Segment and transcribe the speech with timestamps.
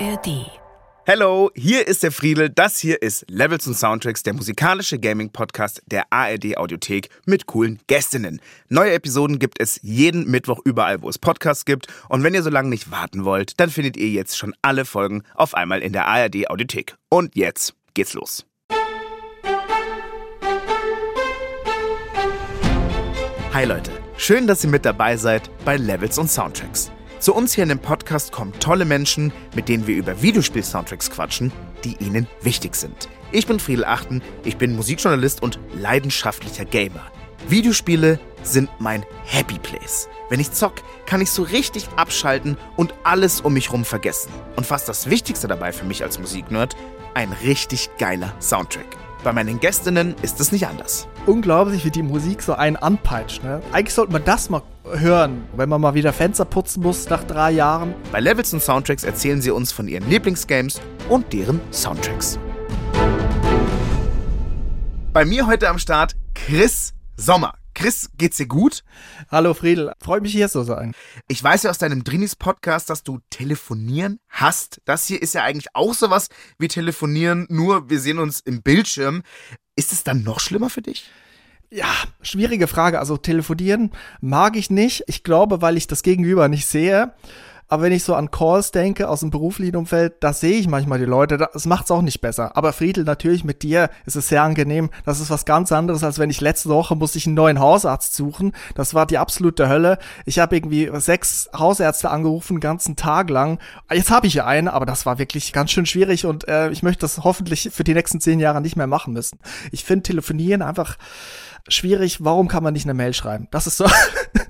[0.00, 0.46] ARD.
[1.06, 2.50] Hello, hier ist der Friedel.
[2.50, 8.40] Das hier ist Levels und Soundtracks, der musikalische Gaming-Podcast der ARD Audiothek mit coolen Gästinnen.
[8.68, 11.88] Neue Episoden gibt es jeden Mittwoch überall, wo es Podcasts gibt.
[12.08, 15.24] Und wenn ihr so lange nicht warten wollt, dann findet ihr jetzt schon alle Folgen
[15.34, 16.96] auf einmal in der ARD Audiothek.
[17.08, 18.46] Und jetzt geht's los.
[23.52, 26.92] Hi Leute, schön, dass ihr mit dabei seid bei Levels und Soundtracks.
[27.20, 31.52] Zu uns hier in dem Podcast kommen tolle Menschen, mit denen wir über Videospiel-Soundtracks quatschen,
[31.82, 33.08] die ihnen wichtig sind.
[33.32, 37.02] Ich bin Friedel Achten, ich bin Musikjournalist und leidenschaftlicher Gamer.
[37.48, 40.08] Videospiele sind mein Happy Place.
[40.30, 40.74] Wenn ich zock,
[41.06, 44.30] kann ich so richtig abschalten und alles um mich rum vergessen.
[44.54, 46.76] Und fast das Wichtigste dabei für mich als Musiknerd,
[47.14, 48.96] ein richtig geiler Soundtrack.
[49.24, 51.08] Bei meinen Gästinnen ist es nicht anders.
[51.28, 53.44] Unglaublich, wie die Musik so einen anpeitscht.
[53.44, 53.60] Ne?
[53.70, 57.50] Eigentlich sollte man das mal hören, wenn man mal wieder Fenster putzen muss nach drei
[57.50, 57.94] Jahren.
[58.10, 62.38] Bei Levels und Soundtracks erzählen sie uns von ihren Lieblingsgames und deren Soundtracks.
[65.12, 67.52] Bei mir heute am Start Chris Sommer.
[67.74, 68.82] Chris, geht's dir gut?
[69.30, 70.94] Hallo Friedel, freut mich hier zu sein.
[71.28, 74.80] Ich weiß ja aus deinem Drinis Podcast, dass du telefonieren hast.
[74.84, 76.28] Das hier ist ja eigentlich auch sowas
[76.58, 79.22] wie telefonieren, nur wir sehen uns im Bildschirm.
[79.78, 81.04] Ist es dann noch schlimmer für dich?
[81.70, 81.86] Ja,
[82.20, 82.98] schwierige Frage.
[82.98, 85.04] Also telefonieren mag ich nicht.
[85.06, 87.12] Ich glaube, weil ich das Gegenüber nicht sehe.
[87.68, 90.98] Aber wenn ich so an Calls denke aus dem beruflichen Umfeld, da sehe ich manchmal
[90.98, 91.36] die Leute.
[91.36, 92.56] Das macht's auch nicht besser.
[92.56, 94.90] Aber Friedel, natürlich mit dir ist es sehr angenehm.
[95.04, 98.14] Das ist was ganz anderes, als wenn ich letzte Woche musste ich einen neuen Hausarzt
[98.14, 98.52] suchen.
[98.74, 99.98] Das war die absolute Hölle.
[100.24, 103.58] Ich habe irgendwie sechs Hausärzte angerufen, den ganzen Tag lang.
[103.92, 106.82] Jetzt habe ich ja einen, aber das war wirklich ganz schön schwierig und äh, ich
[106.82, 109.38] möchte das hoffentlich für die nächsten zehn Jahre nicht mehr machen müssen.
[109.72, 110.96] Ich finde Telefonieren einfach
[111.68, 112.24] schwierig.
[112.24, 113.48] Warum kann man nicht eine Mail schreiben?
[113.50, 113.86] Das ist so.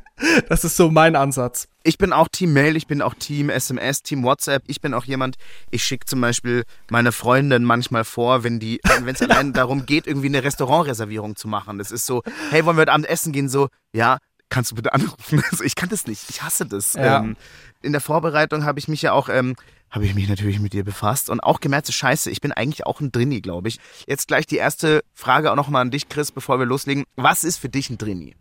[0.48, 1.69] Das ist so mein Ansatz.
[1.83, 4.62] Ich bin auch Team Mail, ich bin auch Team SMS, Team WhatsApp.
[4.67, 5.36] Ich bin auch jemand,
[5.70, 10.07] ich schicke zum Beispiel meine Freundin manchmal vor, wenn die, wenn es allein darum geht,
[10.07, 11.79] irgendwie eine Restaurantreservierung zu machen.
[11.79, 13.48] Das ist so, hey, wollen wir heute Abend essen gehen?
[13.48, 14.18] So, ja,
[14.48, 15.42] kannst du bitte anrufen?
[15.51, 16.95] Also ich kann das nicht, ich hasse das.
[16.95, 17.20] Ja.
[17.20, 17.36] Ähm,
[17.83, 19.55] in der Vorbereitung habe ich mich ja auch, ähm,
[19.90, 22.86] habe ich mich natürlich mit dir befasst und auch gemerkt, so scheiße, ich bin eigentlich
[22.86, 23.79] auch ein Drini, glaube ich.
[24.07, 27.05] Jetzt gleich die erste Frage auch nochmal an dich, Chris, bevor wir loslegen.
[27.17, 28.36] Was ist für dich ein Drini?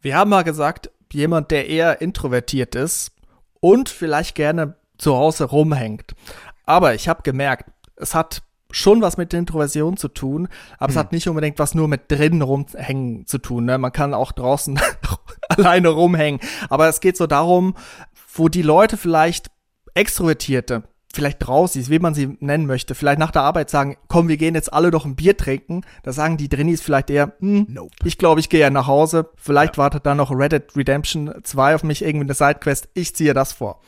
[0.00, 3.12] Wir haben mal gesagt, jemand, der eher introvertiert ist
[3.60, 6.14] und vielleicht gerne zu Hause rumhängt.
[6.64, 10.48] Aber ich habe gemerkt, es hat schon was mit Introversion zu tun,
[10.78, 10.90] aber hm.
[10.90, 13.64] es hat nicht unbedingt was nur mit drinnen rumhängen zu tun.
[13.64, 13.78] Ne?
[13.78, 14.78] Man kann auch draußen
[15.48, 16.40] alleine rumhängen.
[16.68, 17.74] Aber es geht so darum,
[18.34, 19.50] wo die Leute vielleicht
[19.94, 24.36] Extrovertierte vielleicht draußen, wie man sie nennen möchte, vielleicht nach der Arbeit sagen, komm, wir
[24.36, 25.82] gehen jetzt alle doch ein Bier trinken.
[26.02, 27.90] Da sagen die Drinnies vielleicht eher, hm, nope.
[28.04, 29.30] ich glaube, ich gehe ja nach Hause.
[29.36, 29.84] Vielleicht ja.
[29.84, 32.88] wartet da noch Reddit Redemption 2 auf mich, irgendwie eine Sidequest.
[32.94, 33.80] Ich ziehe das vor.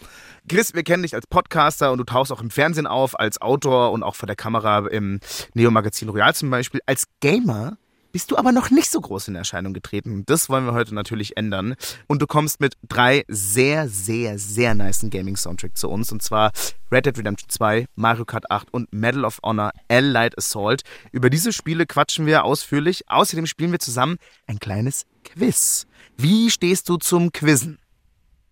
[0.48, 3.92] Chris, wir kennen dich als Podcaster und du tauchst auch im Fernsehen auf, als Autor
[3.92, 5.20] und auch vor der Kamera im
[5.54, 6.80] Neo-Magazin Royal zum Beispiel.
[6.86, 7.76] Als Gamer
[8.12, 10.24] bist du aber noch nicht so groß in Erscheinung getreten.
[10.26, 11.74] Das wollen wir heute natürlich ändern.
[12.06, 16.12] Und du kommst mit drei sehr, sehr, sehr niceen Gaming-Soundtracks zu uns.
[16.12, 16.52] Und zwar
[16.90, 20.82] Red Dead Redemption 2, Mario Kart 8 und Medal of Honor L-Light Assault.
[21.12, 23.08] Über diese Spiele quatschen wir ausführlich.
[23.08, 24.16] Außerdem spielen wir zusammen
[24.46, 25.86] ein kleines Quiz.
[26.16, 27.78] Wie stehst du zum Quizzen?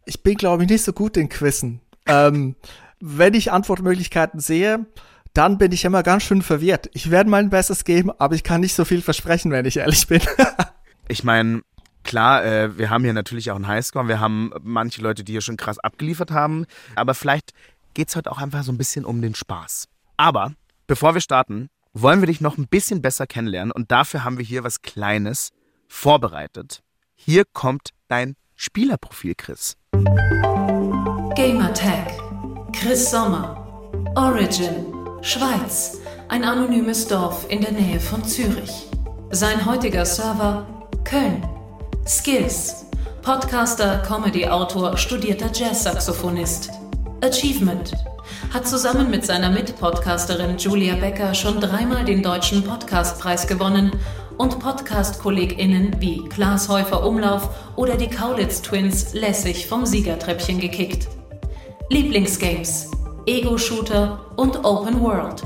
[0.06, 1.80] Ich bin, glaube ich, nicht so gut in Quizzen.
[2.06, 2.56] ähm,
[3.00, 4.86] wenn ich Antwortmöglichkeiten sehe,
[5.38, 6.90] dann bin ich immer ganz schön verwirrt.
[6.94, 10.08] Ich werde mein Bestes geben, aber ich kann nicht so viel versprechen, wenn ich ehrlich
[10.08, 10.20] bin.
[11.08, 11.62] ich meine,
[12.02, 14.08] klar, äh, wir haben hier natürlich auch einen Highscore.
[14.08, 16.66] Wir haben manche Leute, die hier schon krass abgeliefert haben.
[16.96, 17.52] Aber vielleicht
[17.94, 19.86] geht es heute auch einfach so ein bisschen um den Spaß.
[20.16, 20.54] Aber
[20.88, 23.70] bevor wir starten, wollen wir dich noch ein bisschen besser kennenlernen.
[23.70, 25.50] Und dafür haben wir hier was Kleines
[25.86, 26.82] vorbereitet.
[27.14, 29.76] Hier kommt dein Spielerprofil, Chris.
[31.36, 32.10] Gamertag.
[32.72, 33.54] Chris Sommer.
[34.16, 34.97] Origin.
[35.20, 35.98] Schweiz,
[36.28, 38.86] ein anonymes Dorf in der Nähe von Zürich.
[39.30, 40.64] Sein heutiger Server
[41.04, 41.42] Köln.
[42.06, 42.86] Skills,
[43.22, 46.70] Podcaster, Comedy-Autor, studierter Jazz-Saxophonist.
[47.20, 47.92] Achievement,
[48.54, 53.90] hat zusammen mit seiner Mitpodcasterin Julia Becker schon dreimal den Deutschen Podcastpreis gewonnen
[54.38, 61.08] und Podcast-KollegInnen wie Klaas Häufer Umlauf oder die Kaulitz Twins lässig vom Siegertreppchen gekickt.
[61.90, 62.90] Lieblingsgames
[63.28, 65.42] Ego-Shooter und Open World.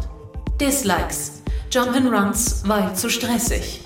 [0.61, 1.43] Dislikes.
[1.69, 3.81] Jump'n'Runs, weil zu stressig.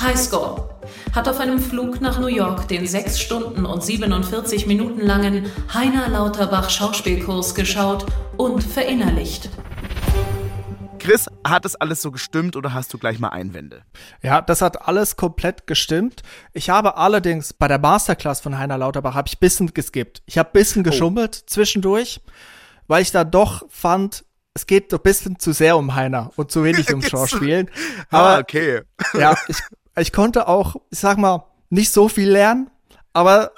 [0.00, 0.68] Highscore.
[1.12, 6.08] Hat auf einem Flug nach New York den 6 Stunden und 47 Minuten langen Heiner
[6.08, 8.06] Lauterbach Schauspielkurs geschaut
[8.36, 9.48] und verinnerlicht.
[11.00, 13.82] Chris, hat das alles so gestimmt oder hast du gleich mal Einwände?
[14.22, 16.22] Ja, das hat alles komplett gestimmt.
[16.52, 20.22] Ich habe allerdings bei der Masterclass von Heiner Lauterbach habe ich bisschen geskippt.
[20.26, 20.84] Ich habe bisschen oh.
[20.84, 21.44] geschummelt oh.
[21.48, 22.20] zwischendurch
[22.92, 24.22] weil ich da doch fand,
[24.52, 27.70] es geht ein bisschen zu sehr um Heiner und zu wenig um Schauspielen.
[28.10, 28.82] Aber ah, okay.
[29.14, 29.56] ja, ich,
[29.96, 32.70] ich konnte auch, ich sag mal, nicht so viel lernen,
[33.14, 33.52] aber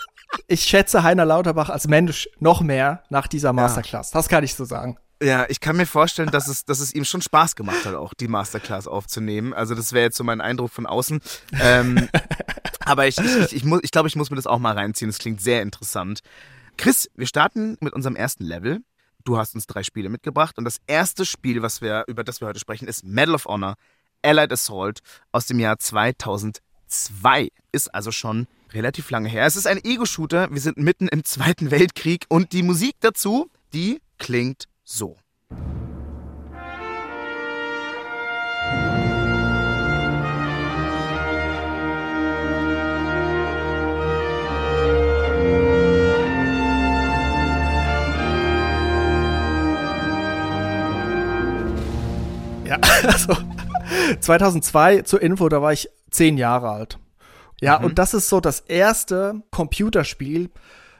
[0.47, 4.13] ich schätze Heiner Lauterbach als Mensch noch mehr nach dieser Masterclass.
[4.13, 4.21] Ja.
[4.21, 4.99] Das kann ich so sagen.
[5.21, 8.15] Ja, ich kann mir vorstellen, dass es, dass es ihm schon Spaß gemacht hat, auch
[8.15, 9.53] die Masterclass aufzunehmen.
[9.53, 11.21] Also das wäre jetzt so mein Eindruck von außen.
[11.61, 12.09] Ähm,
[12.85, 15.11] aber ich, ich, ich, ich, muss, ich glaube, ich muss mir das auch mal reinziehen.
[15.11, 16.21] Das klingt sehr interessant.
[16.77, 18.81] Chris, wir starten mit unserem ersten Level.
[19.25, 22.49] Du hast uns drei Spiele mitgebracht und das erste Spiel, was wir, über das wir
[22.49, 23.76] heute sprechen, ist Medal of Honor
[24.23, 25.00] Allied Assault
[25.32, 27.49] aus dem Jahr 2002.
[27.73, 29.47] Ist also schon relativ lange her.
[29.47, 30.50] Es ist ein Ego-Shooter.
[30.50, 35.17] Wir sind mitten im Zweiten Weltkrieg und die Musik dazu, die klingt so.
[52.65, 53.37] Ja, also
[54.21, 56.99] 2002 zur Info, da war ich zehn Jahre alt.
[57.61, 57.87] Ja, mhm.
[57.87, 60.51] und das ist so das erste Computerspiel,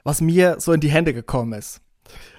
[0.03, 1.81] was mir so in die Hände gekommen ist.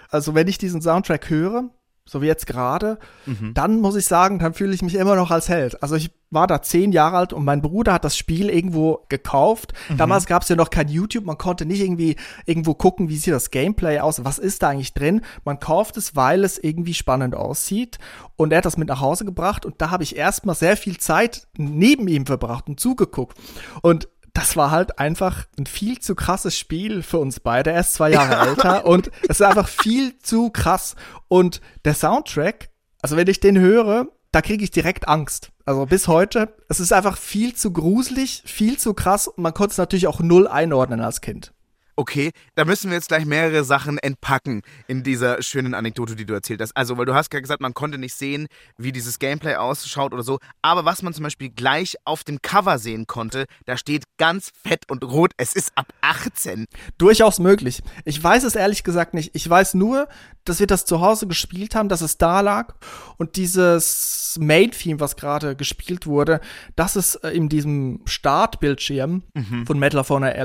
[0.09, 1.69] Also wenn ich diesen Soundtrack höre,
[2.07, 3.53] so wie jetzt gerade, mhm.
[3.55, 5.81] dann muss ich sagen, dann fühle ich mich immer noch als Held.
[5.81, 9.73] Also ich war da zehn Jahre alt und mein Bruder hat das Spiel irgendwo gekauft.
[9.89, 9.97] Mhm.
[9.97, 12.15] Damals gab es ja noch kein YouTube, man konnte nicht irgendwie
[12.45, 15.21] irgendwo gucken, wie sieht das Gameplay aus, was ist da eigentlich drin.
[15.45, 17.97] Man kauft es, weil es irgendwie spannend aussieht.
[18.35, 20.97] Und er hat das mit nach Hause gebracht und da habe ich erstmal sehr viel
[20.97, 23.37] Zeit neben ihm verbracht und zugeguckt.
[23.81, 27.71] Und das war halt einfach ein viel zu krasses Spiel für uns beide.
[27.71, 28.45] Er ist zwei Jahre ja.
[28.45, 30.95] älter und es ist einfach viel zu krass.
[31.29, 32.69] Und der Soundtrack,
[33.01, 35.51] also wenn ich den höre, da kriege ich direkt Angst.
[35.63, 39.71] Also bis heute, es ist einfach viel zu gruselig, viel zu krass und man konnte
[39.71, 41.53] es natürlich auch null einordnen als Kind.
[41.97, 46.33] Okay, da müssen wir jetzt gleich mehrere Sachen entpacken in dieser schönen Anekdote, die du
[46.33, 46.75] erzählt hast.
[46.75, 48.47] Also, weil du hast ja gesagt, man konnte nicht sehen,
[48.77, 50.39] wie dieses Gameplay ausschaut oder so.
[50.61, 54.89] Aber was man zum Beispiel gleich auf dem Cover sehen konnte, da steht ganz fett
[54.89, 56.65] und rot, es ist ab 18.
[56.97, 57.81] Durchaus möglich.
[58.03, 59.33] Ich weiß es ehrlich gesagt nicht.
[59.33, 60.09] Ich weiß nur,
[60.43, 62.75] dass wir das zu Hause gespielt haben, dass es da lag
[63.17, 66.41] und dieses Main-Theme, was gerade gespielt wurde,
[66.75, 69.65] das ist äh, in diesem Startbildschirm mhm.
[69.65, 70.35] von Metal of Honor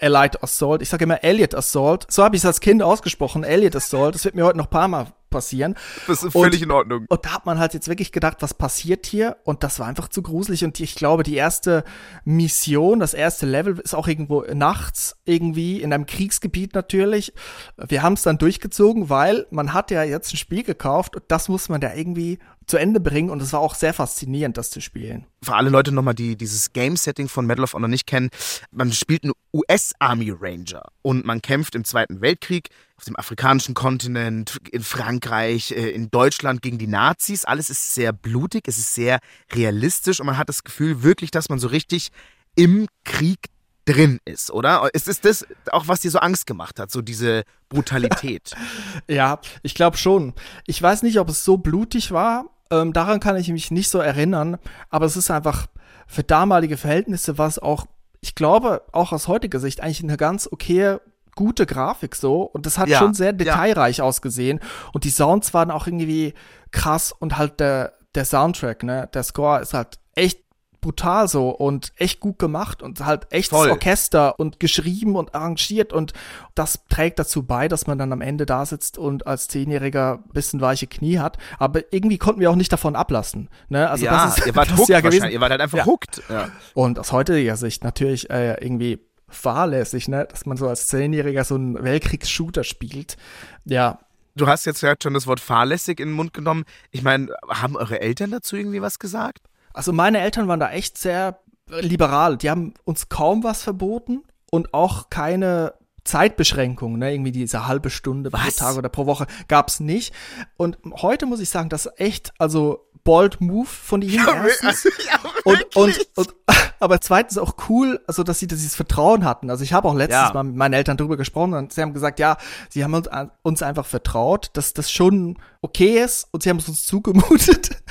[0.00, 0.82] Allied Assault.
[0.82, 2.06] Ich sage immer Elliot Assault.
[2.10, 4.14] So habe ich es als Kind ausgesprochen, Elliot Assault.
[4.14, 5.74] Das wird mir heute noch ein paar Mal passieren.
[6.06, 7.06] Das ist völlig und, in Ordnung.
[7.08, 9.36] Und da hat man halt jetzt wirklich gedacht, was passiert hier?
[9.42, 10.64] Und das war einfach zu gruselig.
[10.64, 11.82] Und ich glaube, die erste
[12.24, 17.34] Mission, das erste Level ist auch irgendwo nachts irgendwie in einem Kriegsgebiet natürlich.
[17.76, 21.48] Wir haben es dann durchgezogen, weil man hat ja jetzt ein Spiel gekauft und das
[21.48, 24.80] muss man da irgendwie zu Ende bringen und es war auch sehr faszinierend, das zu
[24.80, 25.26] spielen.
[25.42, 28.30] Für alle Leute nochmal, die dieses Game-Setting von Medal of Honor nicht kennen,
[28.70, 34.58] man spielt einen US-Army Ranger und man kämpft im Zweiten Weltkrieg auf dem afrikanischen Kontinent,
[34.70, 37.44] in Frankreich, äh, in Deutschland gegen die Nazis.
[37.44, 39.18] Alles ist sehr blutig, es ist sehr
[39.52, 42.10] realistisch und man hat das Gefühl wirklich, dass man so richtig
[42.56, 43.48] im Krieg
[43.84, 44.88] drin ist, oder?
[44.92, 48.54] Ist, ist das auch, was dir so Angst gemacht hat, so diese Brutalität?
[49.08, 50.34] ja, ich glaube schon.
[50.66, 52.46] Ich weiß nicht, ob es so blutig war.
[52.70, 54.58] Ähm, daran kann ich mich nicht so erinnern,
[54.90, 55.66] aber es ist einfach
[56.06, 57.86] für damalige Verhältnisse war es auch,
[58.20, 61.00] ich glaube, auch aus heutiger Sicht eigentlich eine ganz okaye
[61.36, 64.04] gute Grafik so und das hat ja, schon sehr detailreich ja.
[64.04, 64.60] ausgesehen
[64.92, 66.32] und die Sounds waren auch irgendwie
[66.70, 70.43] krass und halt der der Soundtrack, ne, der Score ist halt echt
[70.84, 73.70] brutal so und echt gut gemacht und halt echt Voll.
[73.70, 76.12] Orchester und geschrieben und arrangiert und
[76.54, 80.60] das trägt dazu bei, dass man dann am Ende da sitzt und als Zehnjähriger bisschen
[80.60, 81.38] weiche Knie hat.
[81.58, 83.48] Aber irgendwie konnten wir auch nicht davon ablassen.
[83.70, 83.88] Ne?
[83.88, 85.30] Also ja, das ist, ihr wart das hooked ja gewesen.
[85.30, 85.86] Ihr wart halt einfach ja.
[85.86, 86.22] hooked.
[86.28, 86.50] Ja.
[86.74, 90.26] Und aus heutiger Sicht natürlich äh, irgendwie fahrlässig, ne?
[90.30, 93.16] dass man so als Zehnjähriger so einen Weltkriegsshooter spielt.
[93.64, 94.00] Ja,
[94.36, 96.64] Du hast jetzt ja schon das Wort fahrlässig in den Mund genommen.
[96.90, 99.46] Ich meine, haben eure Eltern dazu irgendwie was gesagt?
[99.74, 102.38] Also meine Eltern waren da echt sehr liberal.
[102.38, 107.12] Die haben uns kaum was verboten und auch keine Zeitbeschränkungen, ne?
[107.12, 108.42] irgendwie diese halbe Stunde was?
[108.42, 110.14] pro Tag oder pro Woche gab's nicht.
[110.56, 114.84] Und heute muss ich sagen, das ist echt, also bold Move von ihnen ja, erstens.
[114.84, 116.34] Ja, und, und, und,
[116.80, 119.50] aber zweitens auch cool, also dass sie dieses Vertrauen hatten.
[119.50, 120.32] Also ich habe auch letztes ja.
[120.34, 122.36] Mal mit meinen Eltern drüber gesprochen und sie haben gesagt, ja,
[122.68, 123.08] sie haben uns,
[123.42, 127.82] uns einfach vertraut, dass das schon okay ist und sie haben es uns zugemutet.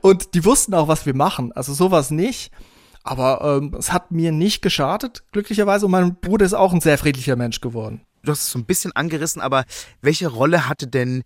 [0.00, 1.52] Und die wussten auch, was wir machen.
[1.52, 2.50] Also sowas nicht.
[3.02, 5.86] Aber ähm, es hat mir nicht geschadet, glücklicherweise.
[5.86, 8.00] Und mein Bruder ist auch ein sehr friedlicher Mensch geworden.
[8.24, 9.64] Du hast es so ein bisschen angerissen, aber
[10.02, 11.22] welche Rolle hatte denn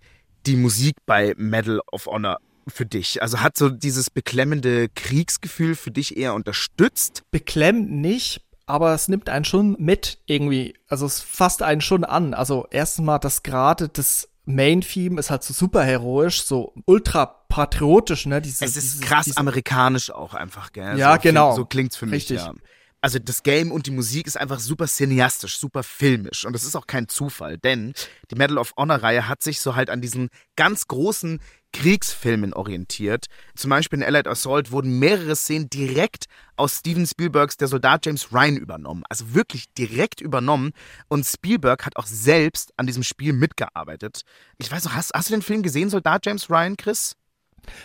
[0.47, 3.23] die Musik bei Medal of Honor für dich?
[3.23, 7.23] Also hat so dieses beklemmende Kriegsgefühl für dich eher unterstützt?
[7.31, 10.75] Beklemmt nicht, aber es nimmt einen schon mit irgendwie.
[10.89, 12.35] Also es fasst einen schon an.
[12.35, 18.27] Also erstens mal, dass gerade das Main-Theme ist halt so super heroisch, so ultra patriotisch,
[18.27, 18.41] ne?
[18.41, 20.99] Diese, es ist diese, krass diese, amerikanisch auch einfach, gell?
[20.99, 21.55] Ja, so, genau.
[21.55, 22.39] So klingt's für mich, Richtig.
[22.39, 22.53] ja
[23.01, 26.45] also das Game und die Musik ist einfach super cineastisch, super filmisch.
[26.45, 27.95] Und das ist auch kein Zufall, denn
[28.31, 31.41] die Medal of Honor-Reihe hat sich so halt an diesen ganz großen
[31.73, 33.27] Kriegsfilmen orientiert.
[33.55, 36.27] Zum Beispiel in Allied Assault wurden mehrere Szenen direkt
[36.57, 39.05] aus Steven Spielbergs Der Soldat James Ryan übernommen.
[39.09, 40.73] Also wirklich direkt übernommen.
[41.09, 44.23] Und Spielberg hat auch selbst an diesem Spiel mitgearbeitet.
[44.59, 47.17] Ich weiß noch, hast, hast du den Film gesehen, Soldat James Ryan, Chris?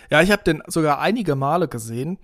[0.09, 2.17] Ja, ich habe den sogar einige Male gesehen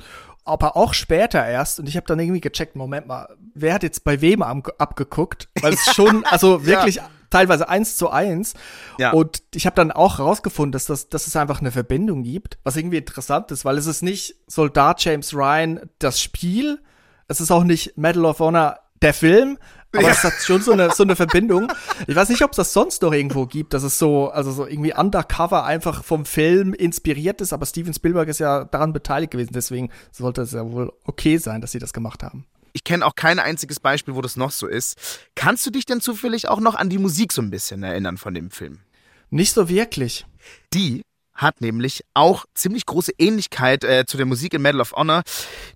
[0.44, 1.80] aber auch später erst.
[1.80, 5.50] Und ich habe dann irgendwie gecheckt, Moment mal, wer hat jetzt bei wem abgeguckt?
[5.62, 7.10] Weil es schon, also wirklich ja.
[7.30, 8.54] teilweise eins zu eins.
[8.98, 9.12] Ja.
[9.12, 12.76] Und ich habe dann auch rausgefunden, dass, das, dass es einfach eine Verbindung gibt, was
[12.76, 16.82] irgendwie interessant ist, weil es ist nicht Soldat James Ryan das Spiel,
[17.28, 19.58] es ist auch nicht Medal of Honor der Film,
[19.94, 20.10] aber ja.
[20.12, 21.72] es hat schon so eine, so eine Verbindung.
[22.08, 24.66] Ich weiß nicht, ob es das sonst noch irgendwo gibt, dass es so, also so
[24.66, 29.54] irgendwie undercover einfach vom Film inspiriert ist, aber Steven Spielberg ist ja daran beteiligt gewesen,
[29.54, 32.46] deswegen sollte es ja wohl okay sein, dass sie das gemacht haben.
[32.74, 34.98] Ich kenne auch kein einziges Beispiel, wo das noch so ist.
[35.36, 38.34] Kannst du dich denn zufällig auch noch an die Musik so ein bisschen erinnern von
[38.34, 38.80] dem Film?
[39.30, 40.26] Nicht so wirklich.
[40.74, 41.02] Die
[41.34, 45.24] hat nämlich auch ziemlich große Ähnlichkeit äh, zu der Musik in Medal of Honor.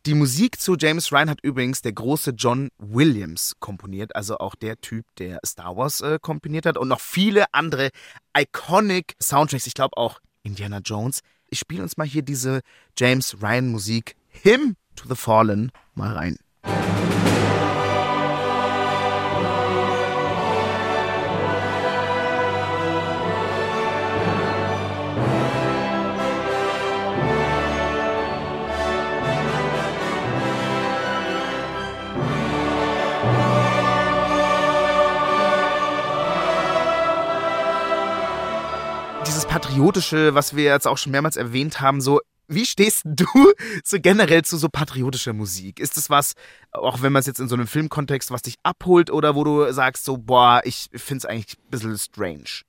[0.06, 4.80] Die Musik zu James Ryan hat übrigens der große John Williams komponiert, also auch der
[4.82, 7.90] Typ, der Star Wars äh, komponiert hat und noch viele andere
[8.38, 9.68] iconic Soundtracks.
[9.68, 11.20] Ich glaube auch Indiana Jones.
[11.50, 12.62] Ich spiele uns mal hier diese
[12.98, 16.38] James Ryan Musik Him to the Fallen mal rein.
[39.56, 42.20] Patriotische, was wir jetzt auch schon mehrmals erwähnt haben, so
[42.50, 43.26] wie stehst du
[43.86, 45.80] so generell zu so patriotischer Musik?
[45.80, 46.34] Ist es was,
[46.74, 49.72] auch wenn man es jetzt in so einem Filmkontext, was dich abholt oder wo du
[49.72, 52.64] sagst so, boah, ich finde es eigentlich ein bisschen strange?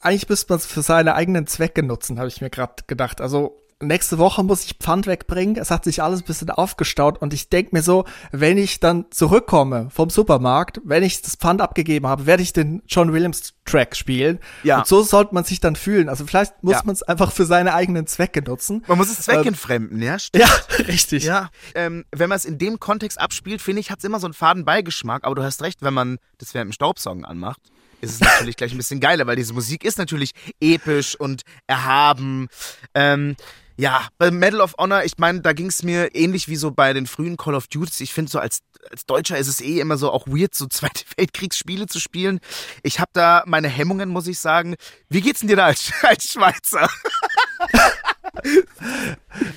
[0.00, 3.20] Eigentlich müsste man es für seine eigenen Zwecke nutzen, habe ich mir gerade gedacht.
[3.20, 5.56] Also nächste Woche muss ich Pfand wegbringen.
[5.56, 9.06] Es hat sich alles ein bisschen aufgestaut und ich denke mir so, wenn ich dann
[9.10, 13.96] zurückkomme vom Supermarkt, wenn ich das Pfand abgegeben habe, werde ich den John Williams Track
[13.96, 14.38] spielen.
[14.62, 14.78] Ja.
[14.78, 16.08] Und so sollte man sich dann fühlen.
[16.08, 16.82] Also vielleicht muss ja.
[16.84, 18.84] man es einfach für seine eigenen Zwecke nutzen.
[18.86, 20.18] Man muss es zweckentfremden, ähm, ja?
[20.18, 20.44] Stimmt.
[20.44, 21.24] Ja, richtig.
[21.24, 21.50] Ja.
[21.74, 24.34] Ähm, wenn man es in dem Kontext abspielt, finde ich, hat es immer so einen
[24.34, 25.24] faden Beigeschmack.
[25.24, 27.60] Aber du hast recht, wenn man das während dem Staubsaugen anmacht
[28.02, 32.48] ist es natürlich gleich ein bisschen geiler, weil diese Musik ist natürlich episch und erhaben.
[32.94, 33.36] Ähm,
[33.76, 36.92] ja, bei Medal of Honor, ich meine, da ging es mir ähnlich wie so bei
[36.92, 38.02] den frühen Call of Duty.
[38.02, 38.60] Ich finde so als,
[38.90, 42.40] als Deutscher ist es eh immer so auch weird, so Zweite Weltkriegsspiele zu spielen.
[42.82, 44.76] Ich habe da meine Hemmungen, muss ich sagen.
[45.08, 46.88] Wie geht's denn dir da als, als Schweizer?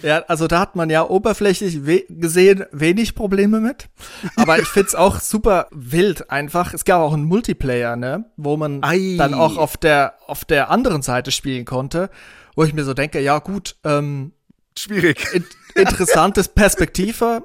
[0.01, 3.87] ja, also da hat man ja oberflächlich we gesehen wenig Probleme mit.
[4.35, 6.73] Aber ich find's auch super wild einfach.
[6.73, 9.15] Es gab auch einen Multiplayer, ne, wo man Ei.
[9.17, 12.09] dann auch auf der, auf der anderen Seite spielen konnte
[12.55, 14.33] wo ich mir so denke, ja gut, ähm,
[14.77, 15.25] schwierig.
[15.33, 15.45] In,
[15.75, 17.43] interessantes Perspektive.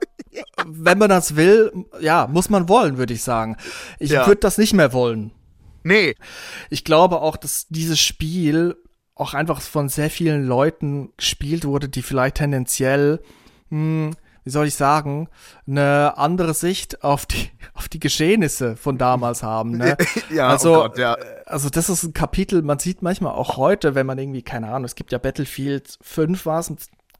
[0.67, 3.57] Wenn man das will, ja, muss man wollen, würde ich sagen.
[3.99, 4.27] Ich ja.
[4.27, 5.33] würde das nicht mehr wollen.
[5.83, 6.15] Nee.
[6.69, 8.77] Ich glaube auch, dass dieses Spiel
[9.15, 13.21] auch einfach von sehr vielen Leuten gespielt wurde, die vielleicht tendenziell
[13.71, 14.13] hm,
[14.51, 15.29] wie soll ich sagen,
[15.69, 19.77] eine andere Sicht auf die, auf die Geschehnisse von damals haben.
[19.77, 19.97] Ne?
[20.35, 21.17] ja, oh also, oh Gott, ja.
[21.47, 24.87] also das ist ein Kapitel, man sieht manchmal auch heute, wenn man irgendwie, keine Ahnung,
[24.87, 26.79] es gibt ja Battlefield 5 war es im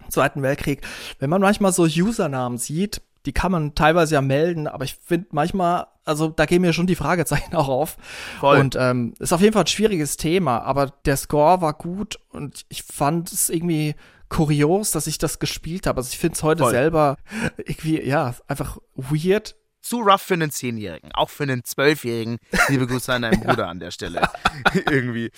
[0.09, 0.81] Zweiten Weltkrieg,
[1.21, 5.29] wenn man manchmal so Usernamen sieht, die kann man teilweise ja melden, aber ich finde
[5.31, 7.97] manchmal, also da gehen mir schon die Fragezeichen auch auf.
[8.41, 8.59] Voll.
[8.59, 12.65] Und ähm, ist auf jeden Fall ein schwieriges Thema, aber der Score war gut und
[12.71, 13.95] ich fand es irgendwie
[14.31, 15.99] kurios, dass ich das gespielt habe.
[15.99, 16.71] Also ich finde es heute Voll.
[16.71, 17.19] selber
[17.59, 19.57] irgendwie, ja, einfach weird.
[19.83, 22.37] Zu rough für einen Zehnjährigen, auch für einen Zwölfjährigen.
[22.69, 24.29] Liebe Grüße an deinen Bruder an der Stelle.
[24.91, 25.31] Irgendwie.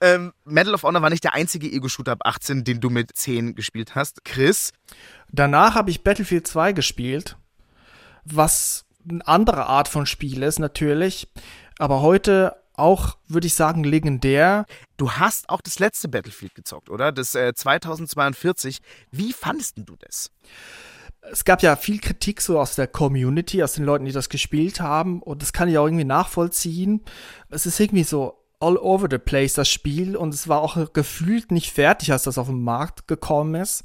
[0.00, 3.54] Ähm, Medal of Honor war nicht der einzige Ego-Shooter ab 18, den du mit 10
[3.54, 4.24] gespielt hast.
[4.24, 4.72] Chris?
[5.30, 7.36] Danach habe ich Battlefield 2 gespielt,
[8.24, 11.28] was eine andere Art von Spiel ist natürlich.
[11.78, 14.66] Aber heute auch, würde ich sagen, legendär.
[14.96, 17.12] Du hast auch das letzte Battlefield gezockt, oder?
[17.12, 18.80] Das äh, 2042.
[19.10, 20.30] Wie fandest du das?
[21.30, 24.80] Es gab ja viel Kritik so aus der Community, aus den Leuten, die das gespielt
[24.80, 25.22] haben.
[25.22, 27.02] Und das kann ich auch irgendwie nachvollziehen.
[27.48, 30.16] Es ist irgendwie so all over the place, das Spiel.
[30.16, 33.84] Und es war auch gefühlt nicht fertig, als das auf den Markt gekommen ist.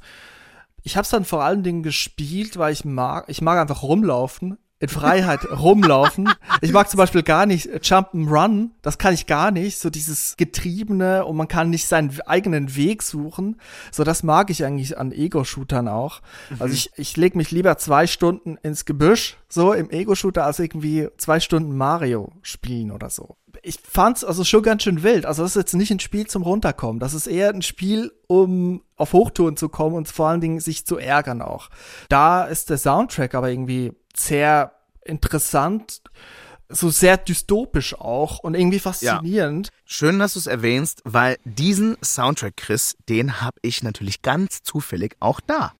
[0.82, 4.58] Ich habe es dann vor allen Dingen gespielt, weil ich mag, ich mag einfach rumlaufen
[4.80, 6.32] in Freiheit rumlaufen.
[6.62, 11.26] Ich mag zum Beispiel gar nicht Jump'n'Run, das kann ich gar nicht, so dieses Getriebene
[11.26, 13.60] und man kann nicht seinen eigenen Weg suchen.
[13.92, 16.22] So, das mag ich eigentlich an Ego-Shootern auch.
[16.48, 16.56] Mhm.
[16.60, 21.08] Also ich, ich leg mich lieber zwei Stunden ins Gebüsch, so im Ego-Shooter, als irgendwie
[21.18, 23.36] zwei Stunden Mario spielen oder so.
[23.62, 25.26] Ich fand's also schon ganz schön wild.
[25.26, 27.00] Also das ist jetzt nicht ein Spiel zum Runterkommen.
[27.00, 30.86] Das ist eher ein Spiel, um auf Hochtouren zu kommen und vor allen Dingen sich
[30.86, 31.68] zu ärgern auch.
[32.08, 34.72] Da ist der Soundtrack aber irgendwie sehr
[35.04, 36.02] interessant,
[36.68, 39.68] so sehr dystopisch auch und irgendwie faszinierend.
[39.68, 39.72] Ja.
[39.84, 45.16] Schön, dass du es erwähnst, weil diesen Soundtrack, Chris, den habe ich natürlich ganz zufällig
[45.20, 45.72] auch da.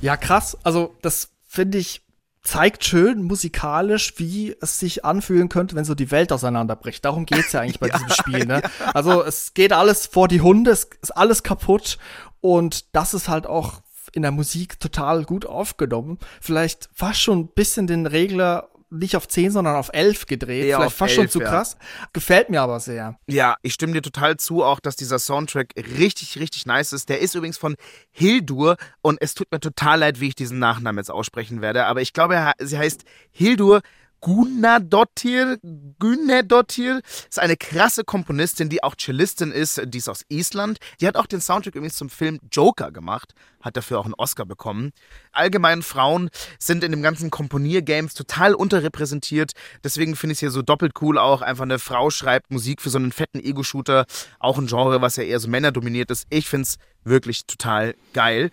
[0.00, 0.56] Ja, krass.
[0.62, 2.02] Also, das finde ich
[2.48, 7.04] zeigt schön musikalisch, wie es sich anfühlen könnte, wenn so die Welt auseinanderbricht.
[7.04, 8.46] Darum geht's ja eigentlich bei ja, diesem Spiel.
[8.46, 8.62] Ne?
[8.62, 8.92] Ja.
[8.94, 11.98] Also es geht alles vor die Hunde, es ist alles kaputt
[12.40, 16.18] und das ist halt auch in der Musik total gut aufgenommen.
[16.40, 20.64] Vielleicht fast schon ein bisschen den Regler nicht auf 10, sondern auf 11 gedreht.
[20.64, 21.48] Eher Vielleicht fast 11, schon zu ja.
[21.48, 21.76] krass.
[22.12, 23.18] Gefällt mir aber sehr.
[23.26, 27.08] Ja, ich stimme dir total zu, auch dass dieser Soundtrack richtig, richtig nice ist.
[27.08, 27.76] Der ist übrigens von
[28.10, 32.00] Hildur und es tut mir total leid, wie ich diesen Nachnamen jetzt aussprechen werde, aber
[32.00, 33.80] ich glaube, sie heißt Hildur
[34.20, 35.58] Gunadottir,
[35.98, 40.78] Günedottir ist eine krasse Komponistin, die auch Cellistin ist, die ist aus Island.
[41.00, 44.44] Die hat auch den Soundtrack übrigens zum Film Joker gemacht, hat dafür auch einen Oscar
[44.44, 44.90] bekommen.
[45.30, 49.52] Allgemein Frauen sind in dem ganzen Komponiergames total unterrepräsentiert,
[49.84, 52.90] deswegen finde ich es hier so doppelt cool auch, einfach eine Frau schreibt Musik für
[52.90, 54.06] so einen fetten Ego-Shooter,
[54.40, 56.26] auch ein Genre, was ja eher so männerdominiert ist.
[56.30, 58.50] Ich finde es wirklich total geil.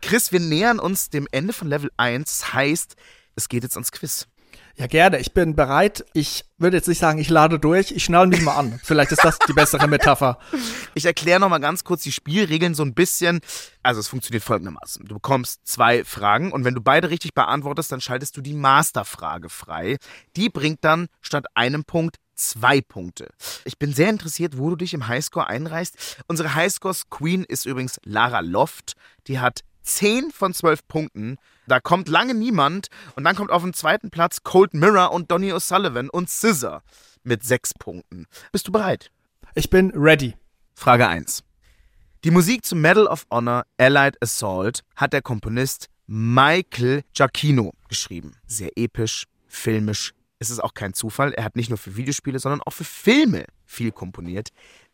[0.00, 2.94] Chris, wir nähern uns dem Ende von Level 1, heißt,
[3.34, 4.28] es geht jetzt ans Quiz.
[4.78, 5.18] Ja, gerne.
[5.18, 6.04] Ich bin bereit.
[6.12, 7.90] Ich würde jetzt nicht sagen, ich lade durch.
[7.90, 8.78] Ich schnall mich mal an.
[8.84, 10.38] Vielleicht ist das die bessere Metapher.
[10.94, 13.40] Ich erkläre noch mal ganz kurz die Spielregeln so ein bisschen.
[13.84, 15.04] Also es funktioniert folgendermaßen.
[15.06, 19.48] Du bekommst zwei Fragen und wenn du beide richtig beantwortest, dann schaltest du die Masterfrage
[19.48, 19.98] frei.
[20.36, 23.28] Die bringt dann statt einem Punkt zwei Punkte.
[23.64, 26.24] Ich bin sehr interessiert, wo du dich im Highscore einreißt.
[26.26, 28.94] Unsere Highscores Queen ist übrigens Lara Loft.
[29.28, 31.36] Die hat 10 von 12 Punkten.
[31.68, 32.88] Da kommt lange niemand.
[33.14, 36.82] Und dann kommt auf dem zweiten Platz Cold Mirror und Donny O'Sullivan und Scissor
[37.22, 38.26] mit 6 Punkten.
[38.52, 39.10] Bist du bereit?
[39.54, 40.34] Ich bin ready.
[40.74, 41.44] Frage 1.
[42.24, 48.34] Die Musik zu Medal of Honor Allied Assault hat der Komponist Michael Giacchino geschrieben.
[48.46, 50.14] Sehr episch, filmisch.
[50.38, 51.32] Es ist auch kein Zufall.
[51.34, 54.48] Er hat nicht nur für Videospiele, sondern auch für Filme viel komponiert.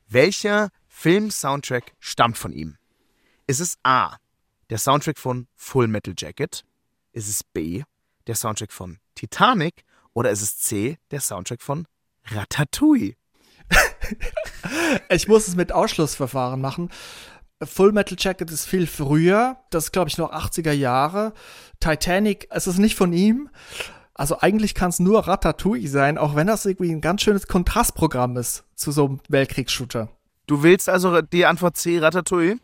[0.08, 2.76] Welcher Film-Soundtrack stammt von ihm?
[3.46, 4.16] Ist es A
[4.74, 6.64] der Soundtrack von Full Metal Jacket?
[7.12, 7.84] Ist es B,
[8.26, 9.84] der Soundtrack von Titanic?
[10.14, 11.86] Oder ist es C, der Soundtrack von
[12.24, 13.14] Ratatouille?
[15.10, 16.90] ich muss es mit Ausschlussverfahren machen.
[17.62, 19.58] Full Metal Jacket ist viel früher.
[19.70, 21.34] Das ist, glaube ich, noch 80er Jahre.
[21.78, 23.50] Titanic, es ist nicht von ihm.
[24.12, 28.36] Also eigentlich kann es nur Ratatouille sein, auch wenn das irgendwie ein ganz schönes Kontrastprogramm
[28.38, 30.08] ist zu so einem Weltkriegsshooter.
[30.48, 32.58] Du willst also die Antwort C, Ratatouille?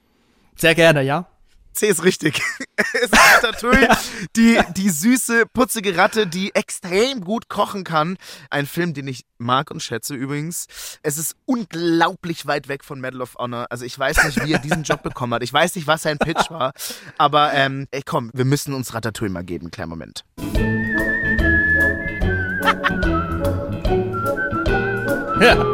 [0.56, 1.28] Sehr gerne, ja.
[1.72, 2.42] C ist richtig.
[2.76, 3.98] es ist Ratatouille, ja.
[4.36, 8.16] die, die süße, putzige Ratte, die extrem gut kochen kann.
[8.50, 10.66] Ein Film, den ich mag und schätze übrigens.
[11.02, 13.66] Es ist unglaublich weit weg von Medal of Honor.
[13.70, 15.42] Also ich weiß nicht, wie er diesen Job bekommen hat.
[15.42, 16.72] Ich weiß nicht, was sein Pitch war.
[17.18, 19.70] Aber ähm, ey, komm, wir müssen uns Ratatouille mal geben.
[19.70, 20.24] Kleinen Moment.
[25.40, 25.69] Ja.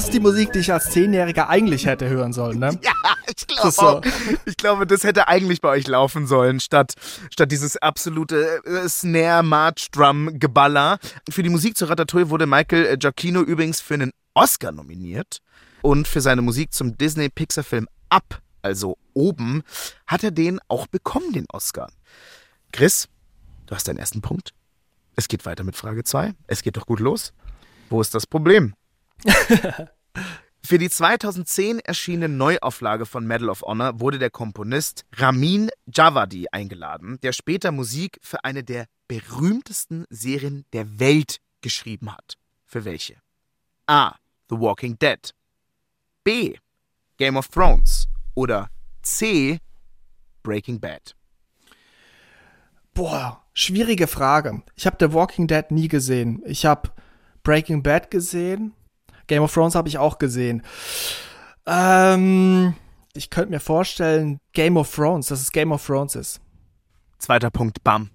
[0.00, 2.70] Das ist die Musik, die ich als Zehnjähriger eigentlich hätte hören sollen, ne?
[2.82, 2.94] Ja,
[3.28, 4.00] ich glaube so.
[4.46, 6.94] Ich glaube, das hätte eigentlich bei euch laufen sollen, statt,
[7.30, 10.98] statt dieses absolute äh, Snare-March-Drum-Geballer.
[11.28, 15.42] Für die Musik zu Ratatouille wurde Michael äh, Giacchino übrigens für einen Oscar nominiert.
[15.82, 19.62] Und für seine Musik zum Disney-Pixar-Film Up, also oben,
[20.06, 21.90] hat er den auch bekommen, den Oscar.
[22.72, 23.06] Chris,
[23.66, 24.54] du hast deinen ersten Punkt.
[25.14, 26.32] Es geht weiter mit Frage 2.
[26.46, 27.34] Es geht doch gut los.
[27.90, 28.72] Wo ist das Problem?
[30.62, 37.18] Für die 2010 erschienene Neuauflage von Medal of Honor wurde der Komponist Ramin Javadi eingeladen,
[37.22, 42.36] der später Musik für eine der berühmtesten Serien der Welt geschrieben hat.
[42.66, 43.16] Für welche?
[43.86, 44.14] A.
[44.48, 45.34] The Walking Dead.
[46.22, 46.56] B.
[47.16, 48.06] Game of Thrones.
[48.34, 48.70] Oder
[49.02, 49.58] C.
[50.42, 51.16] Breaking Bad.
[52.94, 54.62] Boah, schwierige Frage.
[54.76, 56.42] Ich habe The Walking Dead nie gesehen.
[56.44, 56.90] Ich habe
[57.42, 58.74] Breaking Bad gesehen
[59.30, 60.62] Game of Thrones habe ich auch gesehen.
[61.64, 62.74] Ähm,
[63.14, 66.40] ich könnte mir vorstellen, Game of Thrones, dass es Game of Thrones ist.
[67.18, 68.10] Zweiter Punkt, bam.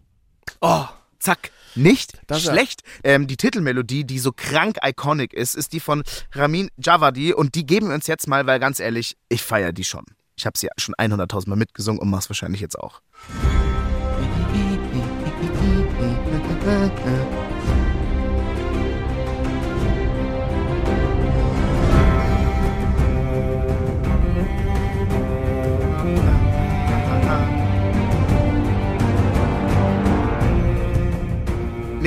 [0.59, 0.83] Oh,
[1.19, 1.51] Zack.
[1.77, 2.81] Nicht Das ist ja- schlecht.
[3.03, 7.65] Ähm, die Titelmelodie, die so krank iconic ist, ist die von Ramin Javadi und die
[7.65, 10.05] geben wir uns jetzt mal, weil ganz ehrlich, ich feiere die schon.
[10.35, 13.01] Ich habe sie schon 100.000 Mal mitgesungen und mach's wahrscheinlich jetzt auch.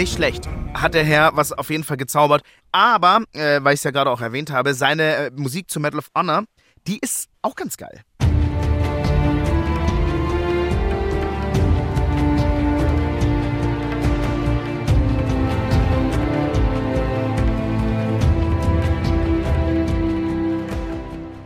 [0.08, 0.48] Nicht schlecht.
[0.72, 2.40] Hat der Herr was auf jeden Fall gezaubert.
[2.72, 5.98] Aber, äh, weil ich es ja gerade auch erwähnt habe, seine äh, Musik zu Medal
[5.98, 6.44] of Honor,
[6.86, 8.00] die ist auch ganz geil.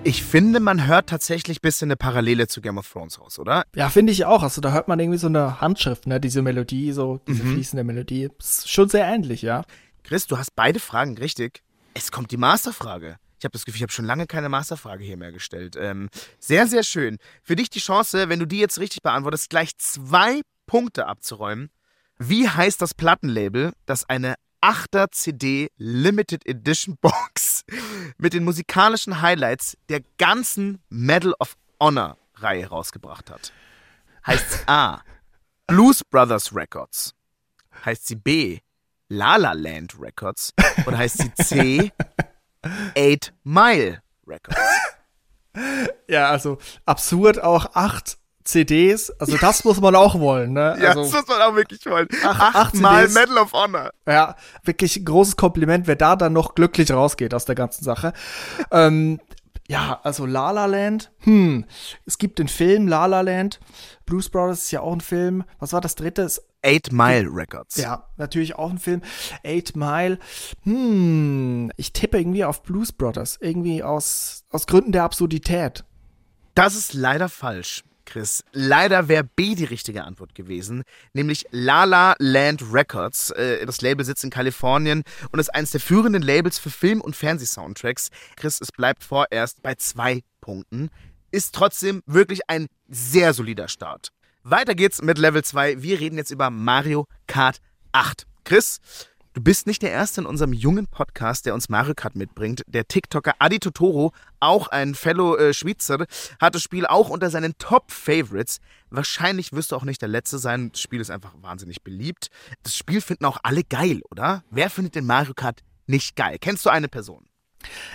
[0.04, 3.64] Ich finde, man hört tatsächlich ein bisschen eine Parallele zu Game of Thrones raus, oder?
[3.76, 4.42] ja, finde ich auch.
[4.42, 6.18] Also da hört man irgendwie so eine Handschrift, ne?
[6.18, 8.28] Diese Melodie, so diese fließende Melodie.
[8.36, 9.64] Ist schon sehr ähnlich, ja.
[10.02, 11.62] Chris, du hast beide Fragen richtig.
[11.94, 13.16] Es kommt die Masterfrage.
[13.38, 15.76] Ich habe das Gefühl, ich habe schon lange keine Masterfrage hier mehr gestellt.
[15.78, 16.08] Ähm,
[16.40, 17.18] sehr, sehr schön.
[17.44, 21.70] Für dich die Chance, wenn du die jetzt richtig beantwortest, gleich zwei Punkte abzuräumen.
[22.18, 27.64] Wie heißt das Plattenlabel, das eine 8er CD Limited Edition Box
[28.16, 33.52] mit den musikalischen Highlights der ganzen Medal of Honor Reihe rausgebracht hat?
[34.24, 35.02] Heißt A.
[35.66, 37.14] Blues Brothers Records?
[37.84, 38.60] Heißt sie B.
[39.08, 40.54] La La Land Records?
[40.86, 41.92] Oder heißt sie C.
[42.94, 44.60] Eight Mile Records?
[46.08, 49.10] Ja, also absurd auch acht CDs.
[49.18, 50.76] Also das muss man auch wollen, ne?
[50.80, 52.08] Ja, also, das muss man auch wirklich wollen.
[52.24, 53.14] Ach, acht Achtmal CDs.
[53.14, 53.90] Medal of Honor.
[54.06, 58.12] Ja, wirklich ein großes Kompliment, wer da dann noch glücklich rausgeht aus der ganzen Sache.
[58.70, 59.20] ähm,
[59.68, 61.12] ja, also La La Land.
[61.20, 61.64] Hm,
[62.04, 63.60] es gibt den Film La La Land.
[64.04, 65.44] Blues Brothers ist ja auch ein Film.
[65.60, 66.28] Was war das dritte?
[66.64, 67.76] Eight Mile Records.
[67.76, 69.02] ja, natürlich auch ein Film.
[69.44, 70.18] Eight Mile.
[70.64, 73.38] Hm, ich tippe irgendwie auf Blues Brothers.
[73.40, 75.84] Irgendwie aus, aus Gründen der Absurdität.
[76.54, 78.44] Das ist leider falsch, Chris.
[78.52, 83.30] Leider wäre B die richtige Antwort gewesen, nämlich Lala Land Records.
[83.30, 87.16] Äh, Das Label sitzt in Kalifornien und ist eines der führenden Labels für Film- und
[87.16, 88.10] Fernsehsoundtracks.
[88.36, 90.90] Chris, es bleibt vorerst bei zwei Punkten.
[91.30, 94.08] Ist trotzdem wirklich ein sehr solider Start.
[94.42, 95.82] Weiter geht's mit Level 2.
[95.82, 97.58] Wir reden jetzt über Mario Kart
[97.92, 98.26] 8.
[98.44, 98.80] Chris,
[99.34, 102.62] Du bist nicht der Erste in unserem jungen Podcast, der uns Mario Kart mitbringt.
[102.66, 106.04] Der TikToker Adi Totoro, auch ein Fellow äh, Schweizer,
[106.38, 108.58] hat das Spiel auch unter seinen Top-Favorites.
[108.90, 110.70] Wahrscheinlich wirst du auch nicht der Letzte sein.
[110.72, 112.28] Das Spiel ist einfach wahnsinnig beliebt.
[112.62, 114.44] Das Spiel finden auch alle geil, oder?
[114.50, 116.36] Wer findet den Mario Kart nicht geil?
[116.38, 117.24] Kennst du eine Person?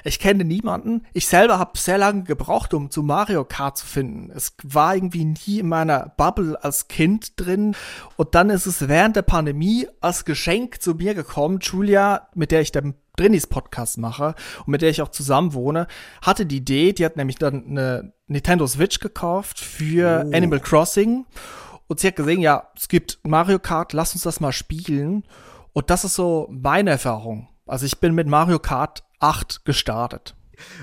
[0.03, 1.05] Ich kenne niemanden.
[1.13, 4.31] Ich selber habe sehr lange gebraucht, um zu Mario Kart zu finden.
[4.35, 7.75] Es war irgendwie nie in meiner Bubble als Kind drin.
[8.15, 11.59] Und dann ist es während der Pandemie als Geschenk zu mir gekommen.
[11.61, 15.87] Julia, mit der ich den Drinis-Podcast mache und mit der ich auch zusammen wohne,
[16.21, 21.25] hatte die Idee, die hat nämlich dann eine Nintendo Switch gekauft für Animal Crossing.
[21.87, 25.23] Und sie hat gesehen, ja, es gibt Mario Kart, lass uns das mal spielen.
[25.73, 27.47] Und das ist so meine Erfahrung.
[27.65, 30.35] Also ich bin mit Mario Kart 8 gestartet.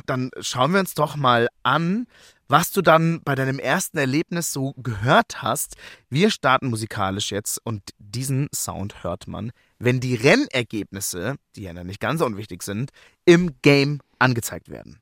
[0.06, 2.06] Dann schauen wir uns doch mal an,
[2.48, 5.76] was du dann bei deinem ersten Erlebnis so gehört hast.
[6.10, 12.00] Wir starten musikalisch jetzt und diesen Sound hört man, wenn die Rennergebnisse, die ja nicht
[12.00, 12.90] ganz unwichtig sind,
[13.24, 15.00] im Game angezeigt werden.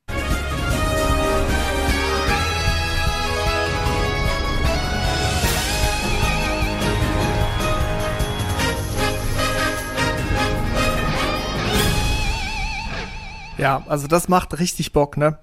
[13.57, 15.37] Ja, also das macht richtig Bock, ne?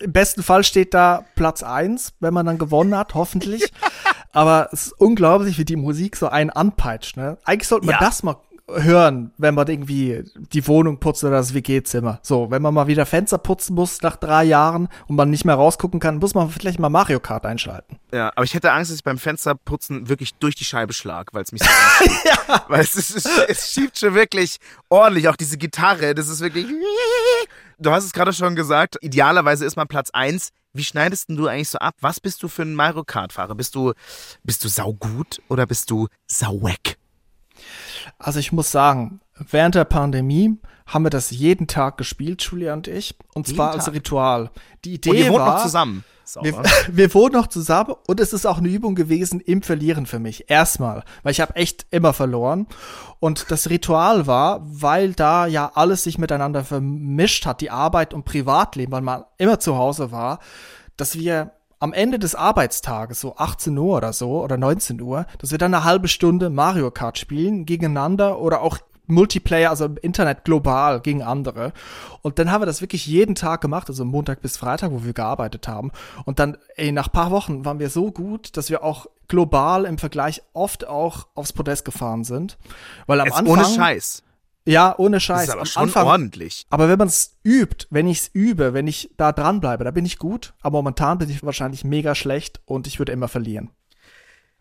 [0.00, 3.70] Im besten Fall steht da Platz 1, wenn man dann gewonnen hat, hoffentlich.
[4.32, 7.38] Aber es ist unglaublich, wie die Musik so einen anpeitscht, ne?
[7.44, 8.00] Eigentlich sollte man Ja.
[8.00, 12.20] das mal hören, wenn man irgendwie die Wohnung putzt oder das WG-Zimmer.
[12.22, 15.54] So, wenn man mal wieder Fenster putzen muss nach drei Jahren und man nicht mehr
[15.54, 17.98] rausgucken kann, muss man vielleicht mal Mario Kart einschalten.
[18.12, 21.42] Ja, aber ich hätte Angst, dass ich beim Fensterputzen wirklich durch die Scheibe schlag, weil
[21.42, 22.24] es mich so anschiebt.
[22.68, 26.66] Weil es, ist, es, schiebt schon wirklich ordentlich, auch diese Gitarre, das ist wirklich...
[27.78, 30.50] Du hast es gerade schon gesagt, idealerweise ist man Platz 1.
[30.72, 31.94] Wie schneidest du eigentlich so ab?
[32.00, 33.54] Was bist du für ein Mario Kart-Fahrer?
[33.54, 33.92] Bist du,
[34.42, 36.96] bist du saugut oder bist du sauwack?
[38.18, 42.88] Also ich muss sagen, während der Pandemie haben wir das jeden Tag gespielt, Julia und
[42.88, 43.16] ich.
[43.34, 43.92] Und Jeden zwar als?
[43.92, 44.50] Ritual.
[44.84, 46.04] Die Idee Und ihr wohnt war, noch zusammen.
[46.42, 50.18] Wir, wir wohnen noch zusammen und es ist auch eine Übung gewesen im Verlieren für
[50.18, 50.50] mich.
[50.50, 52.66] Erstmal, weil ich habe echt immer verloren.
[53.20, 58.24] Und das Ritual war, weil da ja alles sich miteinander vermischt hat, die Arbeit und
[58.24, 60.38] Privatleben, weil man immer zu Hause war,
[60.96, 61.52] dass wir
[61.84, 65.74] am Ende des Arbeitstages, so 18 Uhr oder so, oder 19 Uhr, dass wir dann
[65.74, 71.22] eine halbe Stunde Mario Kart spielen gegeneinander oder auch Multiplayer, also im Internet global gegen
[71.22, 71.74] andere.
[72.22, 75.12] Und dann haben wir das wirklich jeden Tag gemacht, also Montag bis Freitag, wo wir
[75.12, 75.92] gearbeitet haben.
[76.24, 79.98] Und dann, ey, nach paar Wochen waren wir so gut, dass wir auch global im
[79.98, 82.56] Vergleich oft auch aufs Podest gefahren sind.
[83.06, 83.52] Weil am Jetzt Anfang.
[83.52, 84.22] ohne Scheiß.
[84.66, 85.46] Ja, ohne Scheiß.
[85.46, 86.66] Das ist aber am schon Anfang, ordentlich.
[86.70, 90.06] aber wenn man es übt, wenn ich es übe, wenn ich da dranbleibe, da bin
[90.06, 90.54] ich gut.
[90.62, 93.70] Aber momentan bin ich wahrscheinlich mega schlecht und ich würde immer verlieren.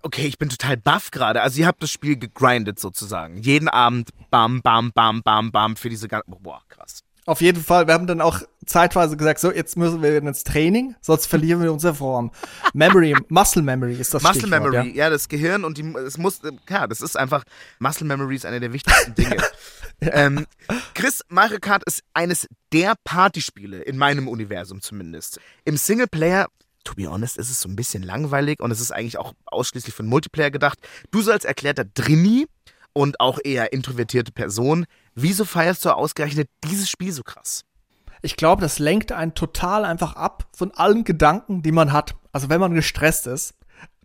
[0.02, 1.42] Okay, ich bin total baff gerade.
[1.42, 3.38] Also ihr habt das Spiel gegrindet sozusagen.
[3.38, 6.30] Jeden Abend bam, bam, bam, bam, bam für diese ganze.
[6.30, 7.04] Boah, krass.
[7.26, 10.96] Auf jeden Fall, wir haben dann auch zeitweise gesagt, so, jetzt müssen wir ins Training,
[11.02, 12.32] sonst verlieren wir unsere Form.
[12.74, 15.06] Memory, Muscle Memory ist das Muscle Stichwort, Memory, Ja.
[15.06, 15.10] ja.
[15.10, 17.46] das Gehirn und die, es muss, ja, das ist einfach,
[17.80, 19.38] Muscle Memory ist eine der wichtigsten Dinge.
[20.02, 20.46] ähm,
[20.94, 25.40] Chris, Mario Kart ist eines der Partyspiele, in meinem Universum zumindest.
[25.64, 26.48] Im Singleplayer,
[26.84, 29.96] to be honest, ist es so ein bisschen langweilig und es ist eigentlich auch ausschließlich
[29.96, 30.78] für den Multiplayer gedacht.
[31.12, 32.48] Du so als erklärter Drini
[32.92, 37.66] und auch eher introvertierte Person, wieso feierst du ausgerechnet dieses Spiel so krass?
[38.22, 42.16] Ich glaube, das lenkt einen total einfach ab von allen Gedanken, die man hat.
[42.32, 43.54] Also wenn man gestresst ist,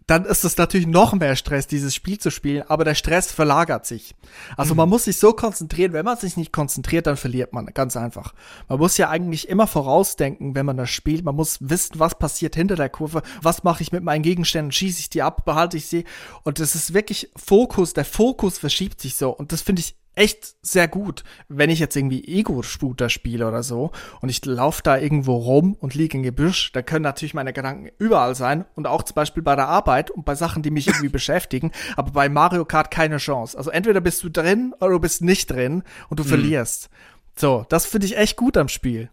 [0.09, 3.85] dann ist es natürlich noch mehr Stress, dieses Spiel zu spielen, aber der Stress verlagert
[3.85, 4.15] sich.
[4.57, 7.95] Also man muss sich so konzentrieren, wenn man sich nicht konzentriert, dann verliert man, ganz
[7.95, 8.33] einfach.
[8.69, 11.27] Man muss ja eigentlich immer vorausdenken, wenn man das spielt.
[11.27, 15.01] Man muss wissen, was passiert hinter der Kurve, was mache ich mit meinen Gegenständen, schieße
[15.01, 16.05] ich die ab, behalte ich sie.
[16.43, 19.29] Und das ist wirklich Fokus, der Fokus verschiebt sich so.
[19.29, 23.93] Und das finde ich echt sehr gut, wenn ich jetzt irgendwie Ego-Shooter spiele oder so
[24.21, 27.91] und ich laufe da irgendwo rum und liege im Gebüsch, da können natürlich meine Gedanken
[27.99, 31.09] überall sein und auch zum Beispiel bei der Arbeit und bei Sachen, die mich irgendwie
[31.19, 33.57] beschäftigen, aber bei Mario Kart keine Chance.
[33.57, 36.91] Also entweder bist du drin oder du bist nicht drin und du verlierst.
[37.37, 39.11] So, das finde ich echt gut am Spiel.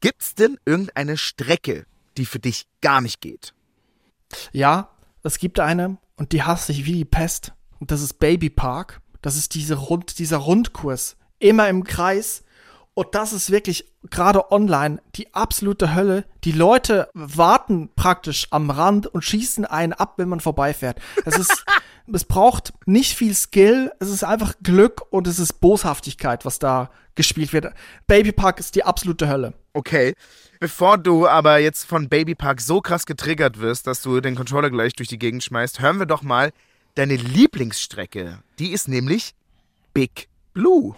[0.00, 1.86] Gibt's denn irgendeine Strecke,
[2.18, 3.54] die für dich gar nicht geht?
[4.52, 4.90] Ja,
[5.22, 9.00] es gibt eine und die hasse ich wie die Pest und das ist Baby Park.
[9.24, 11.16] Das ist diese Rund, dieser Rundkurs.
[11.38, 12.44] Immer im Kreis.
[12.92, 16.26] Und das ist wirklich gerade online die absolute Hölle.
[16.44, 20.98] Die Leute warten praktisch am Rand und schießen einen ab, wenn man vorbeifährt.
[21.24, 21.64] Es ist,
[22.12, 23.92] es braucht nicht viel Skill.
[23.98, 27.72] Es ist einfach Glück und es ist Boshaftigkeit, was da gespielt wird.
[28.06, 29.54] Baby Park ist die absolute Hölle.
[29.72, 30.12] Okay.
[30.60, 34.68] Bevor du aber jetzt von Baby Park so krass getriggert wirst, dass du den Controller
[34.68, 36.52] gleich durch die Gegend schmeißt, hören wir doch mal
[36.94, 38.42] deine Lieblingsstrecke.
[38.58, 39.34] Die ist nämlich
[39.92, 40.94] Big Blue.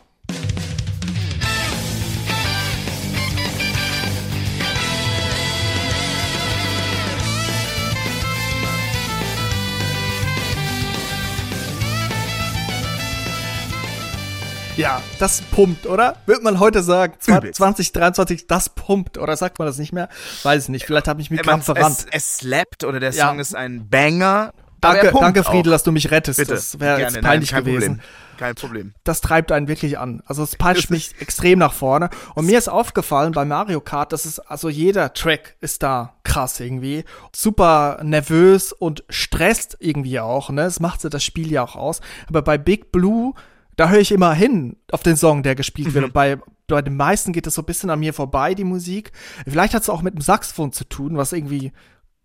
[14.76, 16.16] Ja, das pumpt, oder?
[16.26, 17.56] Wird man heute sagen, Zwa- Übelst.
[17.56, 20.10] 2023, das pumpt, oder sagt man das nicht mehr?
[20.42, 22.06] Weiß ich nicht, vielleicht habe ich mich Äh, gerade verrannt.
[22.12, 23.28] Es, es slappt oder der Ja.
[23.28, 24.52] Song ist ein Banger.
[24.94, 25.74] Danke, danke Friedel, auch.
[25.74, 26.38] dass du mich rettest.
[26.38, 26.54] Bitte.
[26.54, 27.86] Das wäre jetzt peinlich nein, gewesen.
[27.86, 28.00] Problem.
[28.36, 28.94] Kein Problem.
[29.04, 30.22] Das treibt einen wirklich an.
[30.26, 32.10] Also es peitscht mich extrem nach vorne.
[32.34, 36.60] Und mir ist aufgefallen bei Mario Kart, dass es, also jeder Track ist da krass
[36.60, 37.04] irgendwie.
[37.34, 40.62] Super nervös und stresst irgendwie auch, ne?
[40.64, 42.00] Das macht so das Spiel ja auch aus.
[42.28, 43.34] Aber bei Big Blue,
[43.76, 46.04] da höre ich immer hin auf den Song, der gespielt wird.
[46.04, 49.12] Und bei, bei den meisten geht es so ein bisschen an mir vorbei, die Musik.
[49.46, 51.72] Vielleicht hat es auch mit dem Saxophon zu tun, was irgendwie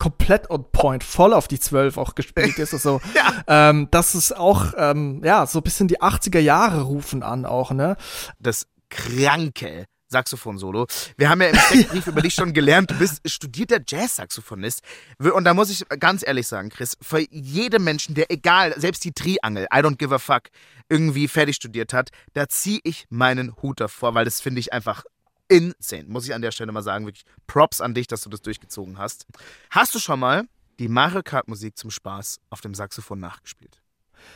[0.01, 2.73] komplett on point, voll auf die 12 auch gespielt ist.
[2.73, 2.99] Also,
[3.47, 7.69] ähm, das ist auch, ähm, ja, so ein bisschen die 80er Jahre rufen an auch,
[7.69, 7.95] ne?
[8.39, 10.87] Das kranke Saxophon-Solo.
[11.17, 14.81] Wir haben ja im Steckbrief über dich schon gelernt, du bist studierter Jazz-Saxophonist.
[15.19, 19.11] Und da muss ich ganz ehrlich sagen, Chris, für jedem Menschen, der egal, selbst die
[19.11, 20.49] Triangel, I don't give a fuck,
[20.89, 25.03] irgendwie fertig studiert hat, da ziehe ich meinen Hut davor, weil das finde ich einfach
[25.51, 26.05] insane.
[26.07, 28.97] Muss ich an der Stelle mal sagen, wirklich Props an dich, dass du das durchgezogen
[28.97, 29.27] hast.
[29.69, 30.47] Hast du schon mal
[30.79, 33.81] die Mario Kart Musik zum Spaß auf dem Saxophon nachgespielt?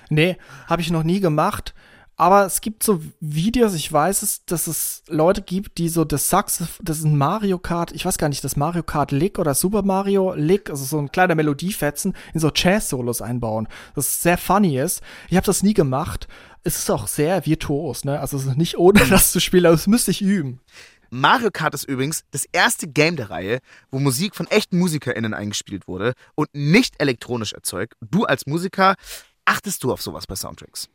[0.10, 1.74] Nee, habe ich noch nie gemacht.
[2.18, 6.30] Aber es gibt so Videos, ich weiß es, dass es Leute gibt, die so das
[6.30, 9.54] Saxophon, das ist ein Mario Kart, ich weiß gar nicht, das Mario Kart Lick oder
[9.54, 13.68] Super Mario Lick, also so ein kleiner Melodiefetzen, in so Jazz-Solos einbauen.
[13.96, 15.02] Das sehr funny ist.
[15.30, 16.30] Ich habe das nie gemacht.
[16.64, 18.20] Es ist auch sehr virtuos, ne?
[18.20, 20.62] Also es ist nicht ohne das zu spielen, aber das müsste ich üben.
[21.16, 25.88] Mario Kart ist übrigens das erste Game der Reihe, wo Musik von echten MusikerInnen eingespielt
[25.88, 27.94] wurde und nicht elektronisch erzeugt.
[28.02, 28.96] Du als Musiker,
[29.46, 30.90] achtest du auf sowas bei Soundtracks?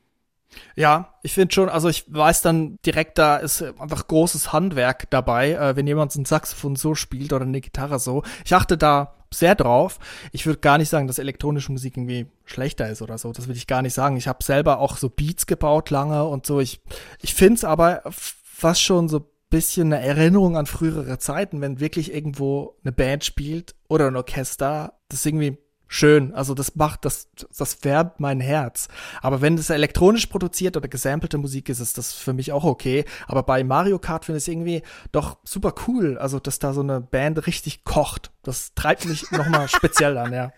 [0.77, 5.53] Ja, ich finde schon, also ich weiß dann direkt, da ist einfach großes Handwerk dabei,
[5.53, 8.23] äh, wenn jemand ein Saxophon so spielt oder eine Gitarre so.
[8.45, 9.99] Ich achte da sehr drauf.
[10.33, 13.33] Ich würde gar nicht sagen, dass elektronische Musik irgendwie schlechter ist oder so.
[13.33, 14.17] Das will ich gar nicht sagen.
[14.17, 16.61] Ich habe selber auch so Beats gebaut lange und so.
[16.61, 16.81] Ich,
[17.23, 22.15] ich finde es aber fast schon so bisschen eine Erinnerung an frühere Zeiten, wenn wirklich
[22.15, 24.95] irgendwo eine Band spielt oder ein Orchester.
[25.09, 25.59] Das ist irgendwie
[25.89, 26.33] schön.
[26.33, 28.89] Also das macht, das, das wärmt mein Herz.
[29.21, 33.05] Aber wenn das elektronisch produziert oder gesampelte Musik ist, ist das für mich auch okay.
[33.27, 34.83] Aber bei Mario Kart finde ich es irgendwie
[35.13, 36.17] doch super cool.
[36.17, 38.31] Also, dass da so eine Band richtig kocht.
[38.43, 40.53] Das treibt mich nochmal speziell an, ja.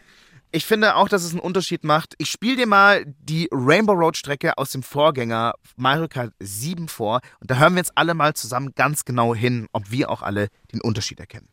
[0.54, 2.14] Ich finde auch, dass es einen Unterschied macht.
[2.18, 7.20] Ich spiele dir mal die Rainbow Road Strecke aus dem Vorgänger Mario Kart 7 vor
[7.40, 10.48] und da hören wir jetzt alle mal zusammen ganz genau hin, ob wir auch alle
[10.70, 11.48] den Unterschied erkennen.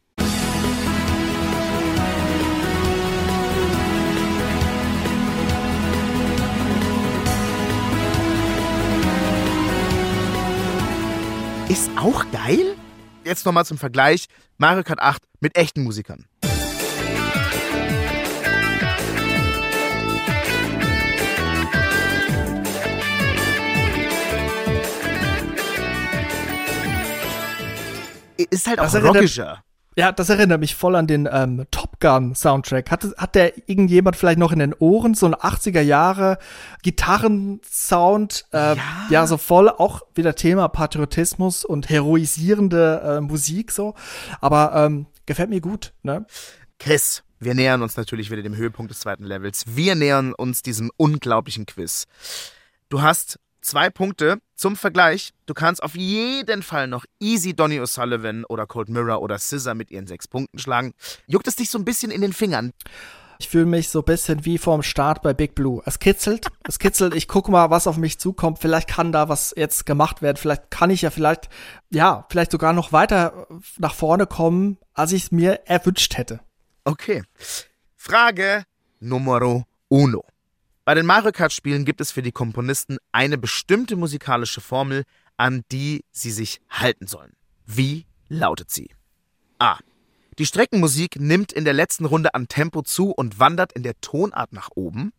[11.70, 12.76] Ist auch geil?
[13.24, 14.26] Jetzt nochmal zum Vergleich.
[14.58, 16.26] Mario Kart 8 mit echten Musikern.
[28.50, 29.64] Ist halt auch Das rockischer.
[30.00, 32.90] Ja, das erinnert mich voll an den ähm, Top Gun Soundtrack.
[32.90, 36.38] Hat, hat der irgendjemand vielleicht noch in den Ohren so ein 80er Jahre
[36.84, 38.46] Gitarrensound?
[38.54, 38.78] Äh, ja.
[39.10, 43.96] ja, so voll auch wieder Thema Patriotismus und heroisierende äh, Musik so.
[44.40, 45.92] Aber ähm, gefällt mir gut.
[46.04, 46.26] Ne?
[46.78, 49.66] Chris, wir nähern uns natürlich wieder dem Höhepunkt des zweiten Levels.
[49.68, 52.06] Wir nähern uns diesem unglaublichen Quiz.
[52.88, 53.38] Du hast
[53.70, 55.32] zwei Punkte zum Vergleich.
[55.46, 59.92] Du kannst auf jeden Fall noch easy Donny O'Sullivan oder Cold Mirror oder Scissor mit
[59.92, 60.94] ihren sechs Punkten schlagen.
[61.28, 62.74] Juckt es dich so ein bisschen in den Fingern?
[63.38, 65.84] Ich fühle mich so ein bisschen wie vorm Start bei Big Blue.
[65.86, 67.14] Es kitzelt, es kitzelt.
[67.14, 68.58] Ich gucke mal, was auf mich zukommt.
[68.58, 70.38] Vielleicht kann da was jetzt gemacht werden.
[70.38, 71.48] Vielleicht kann ich ja vielleicht,
[71.92, 76.40] ja, vielleicht sogar noch weiter nach vorne kommen, als ich es mir erwünscht hätte.
[76.86, 77.24] Okay.
[77.96, 78.64] Frage
[79.00, 80.26] Numero uno.
[80.90, 85.04] Bei den Mario Kart Spielen gibt es für die Komponisten eine bestimmte musikalische Formel,
[85.38, 87.34] an die sie sich halten sollen.
[87.68, 88.90] Wie lautet sie?
[89.60, 89.78] A.
[90.40, 94.52] Die Streckenmusik nimmt in der letzten Runde an Tempo zu und wandert in der Tonart
[94.52, 95.14] nach oben.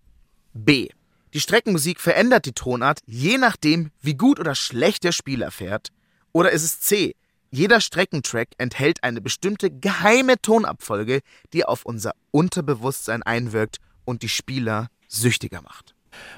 [0.55, 0.89] B.
[1.35, 5.93] Die Streckenmusik verändert die Tonart je nachdem, wie gut oder schlecht der Spieler fährt.
[6.33, 7.15] Oder ist es C.
[7.53, 11.21] Jeder Streckentrack enthält eine bestimmte geheime Tonabfolge,
[11.53, 15.95] die auf unser Unterbewusstsein einwirkt und die Spieler süchtiger macht.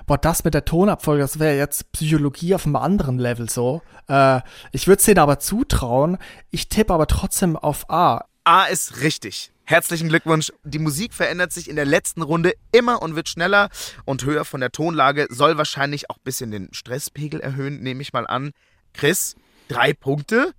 [0.07, 3.83] Boah, das mit der Tonabfolge, das wäre jetzt Psychologie auf einem anderen Level so.
[4.09, 4.41] Äh,
[4.73, 6.19] ich würde es denen aber zutrauen.
[6.51, 8.25] Ich tippe aber trotzdem auf A.
[8.45, 9.53] A ist richtig.
[9.65, 10.53] Herzlichen Glückwunsch.
[10.65, 13.71] Die Musik verändert sich in der letzten Runde immer und wird schneller
[14.05, 15.29] und höher von der Tonlage.
[15.31, 18.53] Soll wahrscheinlich auch ein bisschen den Stresspegel erhöhen, nehme ich mal an.
[18.93, 19.37] Chris,
[19.69, 20.53] drei Punkte.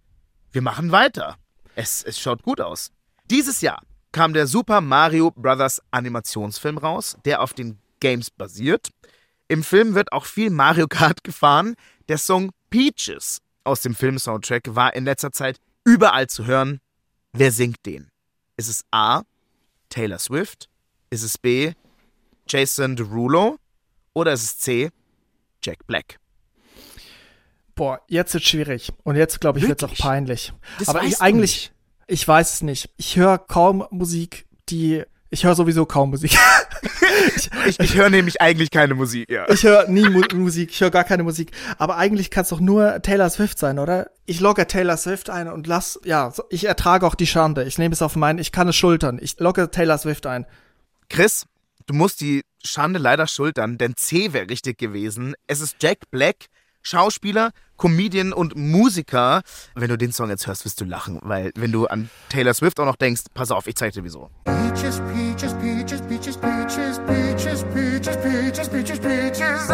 [0.52, 1.36] Wir machen weiter.
[1.76, 2.92] Es, es schaut gut aus.
[3.30, 5.82] Dieses Jahr kam der Super Mario Bros.
[5.92, 8.90] Animationsfilm raus, der auf den Games basiert.
[9.48, 11.76] Im Film wird auch viel Mario Kart gefahren.
[12.10, 16.82] Der Song Peaches aus dem Film-Soundtrack war in letzter Zeit überall zu hören.
[17.32, 18.12] Wer singt den?
[18.58, 19.22] Ist es A.
[19.88, 20.70] Taylor Swift?
[21.12, 21.72] Ist es B.
[22.48, 23.58] Jason Derulo?
[24.14, 24.90] Oder ist es C.
[25.64, 26.20] Jack Black?
[27.74, 28.92] Boah, jetzt ist schwierig.
[29.04, 30.52] Und jetzt, glaube ich, wird es auch peinlich.
[30.78, 31.72] Das aber ich eigentlich,
[32.08, 32.90] ich weiß es nicht.
[32.98, 35.06] Ich höre kaum Musik, die.
[35.34, 36.38] Ich höre sowieso kaum Musik.
[37.66, 39.50] Ich, ich höre nämlich eigentlich keine Musik, ja.
[39.50, 41.52] Ich höre nie Mu Musik, ich höre gar keine Musik.
[41.78, 44.10] Aber eigentlich kann es doch nur Taylor Swift sein, oder?
[44.26, 47.64] Ich logge Taylor Swift ein und lass, ja, ich ertrage auch die Schande.
[47.64, 49.20] Ich nehme es auf meinen, ich kann es schultern.
[49.22, 50.46] Ich logge Taylor Swift ein.
[51.10, 51.46] Chris,
[51.86, 55.36] du musst die Schande leider schultern, denn C wäre richtig gewesen.
[55.48, 56.48] Es ist Jack Black,
[56.84, 59.42] Schauspieler, Comedian und Musiker.
[59.74, 62.80] Wenn du den Song jetzt hörst, wirst du lachen, weil wenn du an Taylor Swift
[62.80, 64.30] auch noch denkst, pass auf, ich zeig dir wieso.
[64.46, 69.70] Peaches, peaches, peaches, peaches, peaches, peaches, peaches, peaches, peaches, peaches.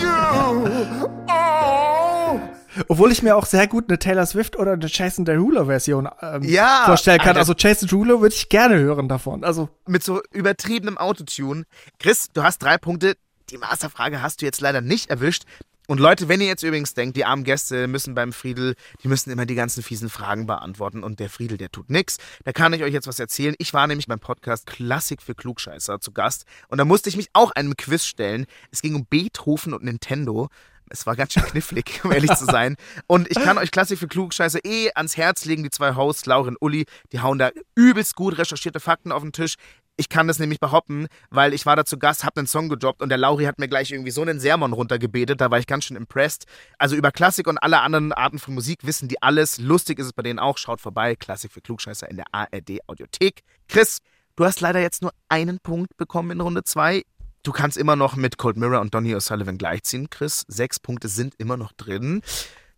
[0.00, 1.08] You.
[1.28, 2.40] Oh.
[2.88, 6.42] Obwohl ich mir auch sehr gut eine Taylor Swift oder eine Jason Derulo Version ähm,
[6.42, 7.28] Ja, vorstellen kann.
[7.28, 7.40] Alter.
[7.40, 9.44] Also Jason Derulo würde ich gerne hören davon.
[9.44, 11.64] Also Mit so übertriebenem Autotune.
[11.98, 13.16] Chris, du hast drei Punkte.
[13.54, 15.44] Die Masterfrage hast du jetzt leider nicht erwischt.
[15.86, 19.30] Und Leute, wenn ihr jetzt übrigens denkt, die armen Gäste müssen beim Friedel, die müssen
[19.30, 22.82] immer die ganzen fiesen Fragen beantworten und der Friedel, der tut nix, da kann ich
[22.82, 23.54] euch jetzt was erzählen.
[23.58, 27.28] Ich war nämlich beim Podcast Klassik für Klugscheißer zu Gast und da musste ich mich
[27.32, 28.46] auch einem Quiz stellen.
[28.72, 30.48] Es ging um Beethoven und Nintendo.
[30.90, 32.74] Es war ganz schön knifflig, um ehrlich zu sein.
[33.06, 35.62] Und ich kann euch Klassik für Klugscheiße eh ans Herz legen.
[35.62, 39.54] Die zwei Hosts, Lauren Uli, die hauen da übelst gut recherchierte Fakten auf den Tisch.
[39.96, 43.00] Ich kann das nämlich behaupten, weil ich war da zu Gast, hab einen Song gedroppt
[43.00, 45.84] und der Lauri hat mir gleich irgendwie so einen Sermon runtergebetet, da war ich ganz
[45.84, 46.46] schön impressed.
[46.78, 49.58] Also über Klassik und alle anderen Arten von Musik wissen die alles.
[49.58, 50.58] Lustig ist es bei denen auch.
[50.58, 53.42] Schaut vorbei, Klassik für Klugscheißer in der ARD Audiothek.
[53.68, 53.98] Chris,
[54.34, 57.04] du hast leider jetzt nur einen Punkt bekommen in Runde zwei.
[57.44, 60.44] Du kannst immer noch mit Cold Mirror und Donny O'Sullivan gleichziehen, Chris.
[60.48, 62.22] Sechs Punkte sind immer noch drin.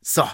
[0.02, 0.24] So,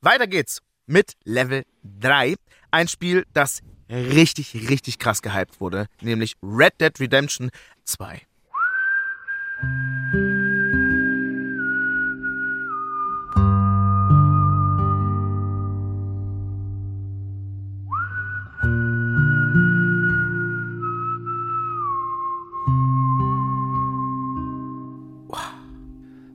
[0.00, 2.34] Weiter geht's mit Level 3.
[2.70, 3.60] Ein Spiel, das
[3.90, 7.50] richtig, richtig krass gehypt wurde, nämlich Red Dead Redemption
[7.84, 8.22] 2.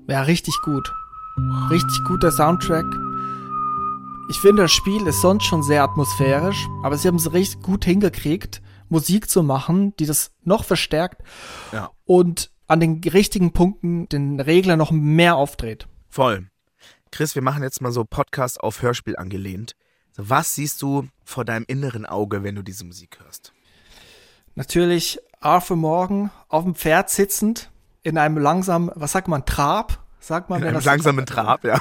[0.08, 0.93] Ja, richtig gut.
[1.72, 2.86] Richtig guter Soundtrack.
[4.30, 7.86] Ich finde, das Spiel ist sonst schon sehr atmosphärisch, aber sie haben es richtig gut
[7.86, 11.21] hingekriegt, Musik zu machen, die das noch verstärkt
[11.71, 11.91] Ja.
[12.05, 15.88] und an den richtigen Punkten den Regler noch mehr aufdreht.
[16.09, 16.47] Voll.
[17.11, 19.76] Chris, wir machen jetzt mal so Podcast auf Hörspiel angelehnt.
[20.15, 23.51] Was siehst du vor deinem inneren Auge, wenn du diese Musik hörst?
[24.55, 27.71] Natürlich Arthur Morgan auf dem Pferd sitzend
[28.03, 30.03] in einem langsamen, was sagt man, Trab?
[30.24, 31.80] Sagt man, In wenn einem das, langsamen Trab, ja.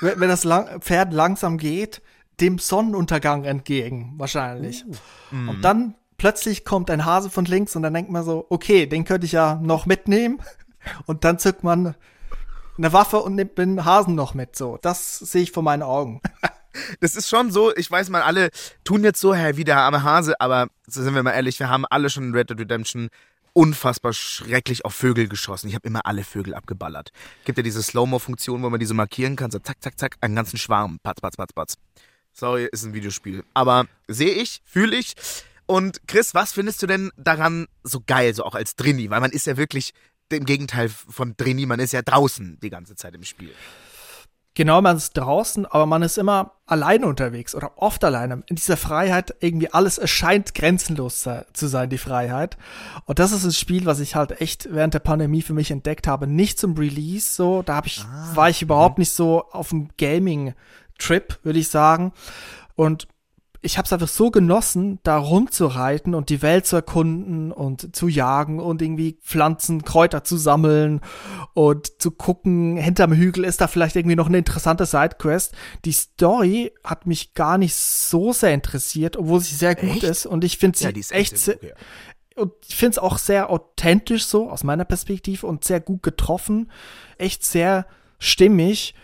[0.00, 2.02] wenn wenn das lang, Pferd langsam geht,
[2.40, 4.84] dem Sonnenuntergang entgegen, wahrscheinlich.
[5.30, 9.04] Und dann plötzlich kommt ein Hase von links und dann denkt man so, okay, den
[9.04, 10.40] könnte ich ja noch mitnehmen.
[11.06, 11.94] Und dann zückt man
[12.76, 14.54] eine Waffe und nimmt den Hasen noch mit.
[14.54, 16.20] So, das sehe ich vor meinen Augen.
[16.98, 18.50] Das ist schon so, ich weiß mal, alle
[18.82, 21.68] tun jetzt so, Herr, wie der arme Hase, aber so sind wir mal ehrlich, wir
[21.68, 23.10] haben alle schon in Red Dead Redemption
[23.54, 25.68] unfassbar schrecklich auf Vögel geschossen.
[25.68, 27.10] Ich habe immer alle Vögel abgeballert.
[27.44, 30.36] Gibt ja diese Slow-Mo-Funktion, wo man die so markieren kann, so zack, zack, zack, einen
[30.36, 30.98] ganzen Schwarm.
[31.02, 31.74] Patz, patz, patz, patz.
[32.32, 33.44] Sorry, ist ein Videospiel.
[33.54, 35.14] Aber sehe ich, fühle ich.
[35.66, 39.08] Und Chris, was findest du denn daran so geil, so auch als Drini?
[39.08, 39.94] Weil man ist ja wirklich
[40.30, 43.52] im Gegenteil von Drini, man ist ja draußen die ganze Zeit im Spiel.
[44.56, 48.44] Genau, man ist draußen, aber man ist immer alleine unterwegs oder oft alleine.
[48.46, 52.56] In dieser Freiheit irgendwie alles erscheint grenzenlos zu sein, die Freiheit.
[53.04, 56.06] Und das ist ein Spiel, was ich halt echt während der Pandemie für mich entdeckt
[56.06, 56.28] habe.
[56.28, 61.40] Nicht zum Release, so, da hab ich, war ich überhaupt nicht so auf dem Gaming-Trip,
[61.42, 62.12] würde ich sagen.
[62.76, 63.08] Und
[63.64, 68.08] ich habe es einfach so genossen, da rumzureiten und die Welt zu erkunden und zu
[68.08, 71.00] jagen und irgendwie Pflanzen, Kräuter zu sammeln
[71.54, 75.54] und zu gucken, hinterm Hügel ist da vielleicht irgendwie noch eine interessante Sidequest.
[75.86, 80.04] Die Story hat mich gar nicht so sehr interessiert, obwohl sie sehr gut Echt?
[80.04, 81.72] ist und ich finde sie Ja, echt, echt sehr, gut,
[82.36, 86.70] und ich finde es auch sehr authentisch so aus meiner Perspektive und sehr gut getroffen,
[87.16, 87.86] echt sehr
[88.18, 88.94] stimmig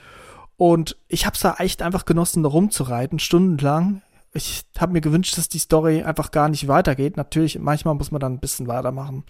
[0.58, 4.02] und ich habe es da echt einfach genossen, da rumzureiten, stundenlang.
[4.32, 7.16] Ich habe mir gewünscht, dass die Story einfach gar nicht weitergeht.
[7.16, 9.24] Natürlich, manchmal muss man dann ein bisschen weitermachen,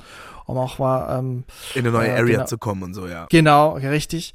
[0.45, 1.45] um auch mal ähm,
[1.75, 2.45] In eine neue Ja, Area genau.
[2.47, 3.27] zu kommen und so, ja.
[3.31, 4.35] Genau, richtig.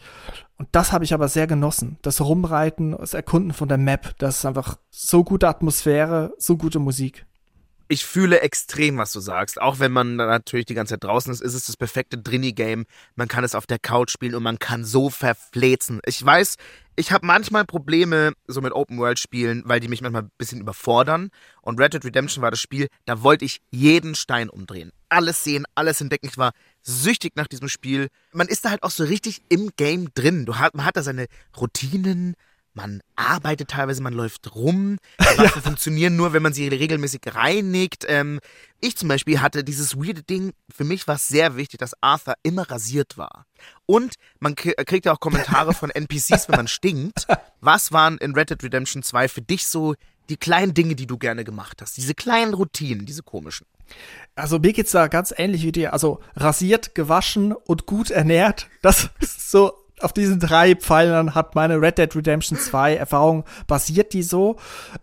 [0.57, 1.97] Und das habe ich aber sehr genossen.
[2.01, 6.79] Das Rumreiten, das Erkunden von der Map, das ist einfach so gute Atmosphäre, so gute
[6.79, 7.25] Musik.
[7.87, 9.61] Ich fühle extrem, was du sagst.
[9.61, 12.85] Auch wenn man natürlich die ganze Zeit draußen ist, ist es das perfekte Drini-Game.
[13.15, 16.01] Man kann es auf der Couch spielen und man kann so verflezen.
[16.05, 16.57] Ich weiß,
[16.95, 21.29] ich habe manchmal Probleme so mit Open-World-Spielen, weil die mich manchmal ein bisschen überfordern.
[21.61, 24.91] Und Red Dead Redemption war das Spiel, da wollte ich jeden Stein umdrehen.
[25.09, 26.27] Alles sehen, alles entdecken.
[26.27, 28.07] Ich war süchtig nach diesem Spiel.
[28.31, 30.45] Man ist da halt auch so richtig im Game drin.
[30.45, 31.27] Du hat, man hat da seine
[31.59, 32.35] Routinen,
[32.75, 34.97] man arbeitet teilweise, man läuft rum.
[35.19, 38.05] Die Waffen funktionieren nur, wenn man sie regelmäßig reinigt.
[38.07, 38.39] Ähm,
[38.81, 42.35] ich zum Beispiel hatte dieses weirde Ding, für mich war es sehr wichtig, dass Arthur
[42.43, 43.45] immer rasiert war.
[43.85, 47.25] Und man k- kriegt ja auch Kommentare von NPCs, wenn man stinkt.
[47.61, 49.95] Was waren in Red Dead Redemption 2 für dich so
[50.29, 51.97] die kleinen Dinge, die du gerne gemacht hast?
[51.97, 53.65] Diese kleinen Routinen, diese komischen.
[54.35, 55.93] Also mir geht's da ganz ähnlich wie dir.
[55.93, 58.67] Also rasiert, gewaschen und gut ernährt.
[58.81, 64.13] Das ist so, auf diesen drei Pfeilern hat meine Red Dead Redemption 2 Erfahrung basiert
[64.13, 64.57] die so.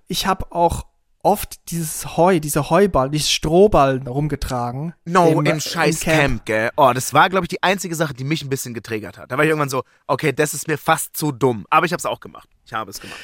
[0.06, 0.86] Ich habe auch
[1.22, 4.92] oft dieses Heu, diese Heuballen, diese Strohballen rumgetragen.
[5.04, 6.44] No, im, im scheiß Camp.
[6.44, 6.70] gell?
[6.76, 9.30] Oh, das war, glaube ich, die einzige Sache, die mich ein bisschen getriggert hat.
[9.30, 11.64] Da war ich irgendwann so, okay, das ist mir fast zu dumm.
[11.70, 12.48] Aber ich habe es auch gemacht.
[12.64, 13.18] Ich habe es gemacht.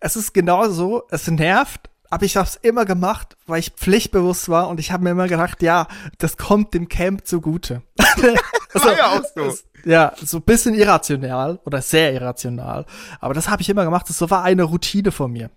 [0.00, 4.48] Es ist genau so, es nervt, aber ich habe es immer gemacht, weil ich pflichtbewusst
[4.48, 5.86] war und ich habe mir immer gedacht, ja,
[6.18, 7.82] das kommt dem Camp zugute.
[8.74, 9.42] Also, War ja auch so.
[9.42, 12.86] es- ja, so ein bisschen irrational oder sehr irrational.
[13.20, 14.08] Aber das habe ich immer gemacht.
[14.08, 15.50] Das war eine Routine von mir.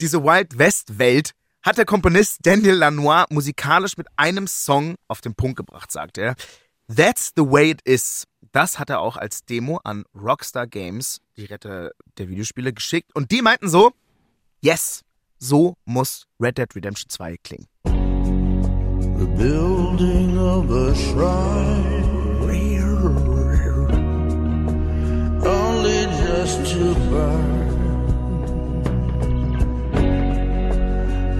[0.00, 5.34] Diese Wild West Welt hat der Komponist Daniel Lanois musikalisch mit einem Song auf den
[5.34, 6.36] Punkt gebracht, sagt er.
[6.94, 8.24] That's the way it is.
[8.52, 13.10] Das hat er auch als Demo an Rockstar Games, die Retter der Videospiele, geschickt.
[13.14, 13.92] Und die meinten so,
[14.60, 15.02] yes,
[15.38, 17.66] so muss Red Dead Redemption 2 klingen.
[19.18, 22.05] The building of a shrine.
[26.46, 27.74] Just to burn.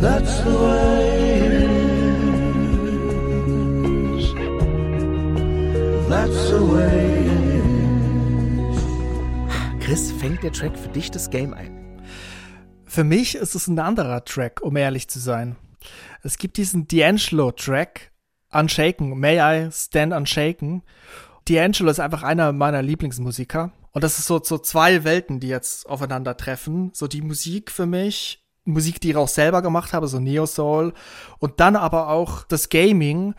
[0.00, 1.52] That's the way it
[4.18, 4.34] is.
[6.08, 7.66] That's the way it
[8.72, 8.78] is.
[9.80, 12.02] Chris, fängt der Track für dich das Game ein?
[12.84, 15.54] Für mich ist es ein anderer Track, um ehrlich zu sein.
[16.24, 18.10] Es gibt diesen D'Angelo-Track,
[18.50, 20.82] Unshaken, May I Stand Unshaken.
[21.46, 23.70] D'Angelo ist einfach einer meiner Lieblingsmusiker.
[23.96, 26.90] Und das ist so, so zwei Welten, die jetzt aufeinandertreffen.
[26.92, 30.92] So die Musik für mich, Musik, die ich auch selber gemacht habe, so Neo Soul.
[31.38, 33.34] Und dann aber auch das Gaming.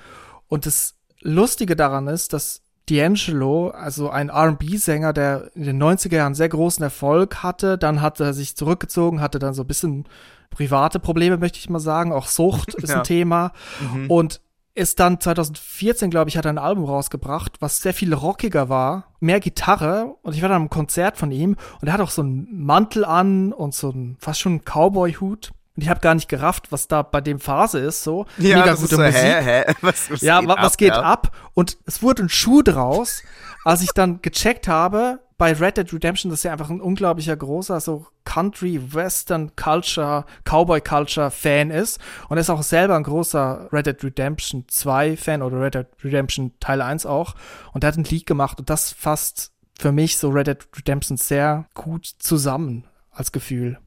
[0.48, 6.34] Und das Lustige daran ist, dass D'Angelo, also ein R&B-Sänger, der in den 90er Jahren
[6.34, 10.06] sehr großen Erfolg hatte, dann hat er sich zurückgezogen, hatte dann so ein bisschen
[10.50, 12.98] private Probleme, möchte ich mal sagen, auch Sucht ist Ja.
[12.98, 13.52] ein Thema
[13.94, 14.10] Mhm.
[14.10, 14.42] und
[14.78, 19.06] ist dann 2014, glaube ich, hat er ein Album rausgebracht, was sehr viel rockiger war,
[19.20, 22.22] mehr Gitarre und ich war dann am Konzert von ihm und er hat auch so
[22.22, 26.30] einen Mantel an und so einen fast schon einen Cowboy-Hut und ich habe gar nicht
[26.30, 29.16] gerafft, was da bei dem Phase ist, so Ja, mega gute so, Musik.
[29.16, 29.74] hä, hä?
[29.82, 31.02] Was, was Ja, geht wa was ab, geht ja?
[31.02, 31.32] ab?
[31.54, 33.24] Und es wurde ein Schuh draus,
[33.64, 37.38] als ich dann gecheckt habe, bei Red Dead Redemption, das ist ja einfach ein unglaublicher
[37.38, 42.00] großer, so Country, Western Culture, Cowboy Culture Fan ist.
[42.28, 45.88] Und er ist auch selber ein großer Red Dead Redemption 2 Fan oder Red Dead
[46.04, 47.36] Redemption Teil 1 auch.
[47.74, 51.18] Und er hat ein Lied gemacht und das fasst für mich so Red Dead Redemption
[51.18, 53.78] sehr gut zusammen als Gefühl.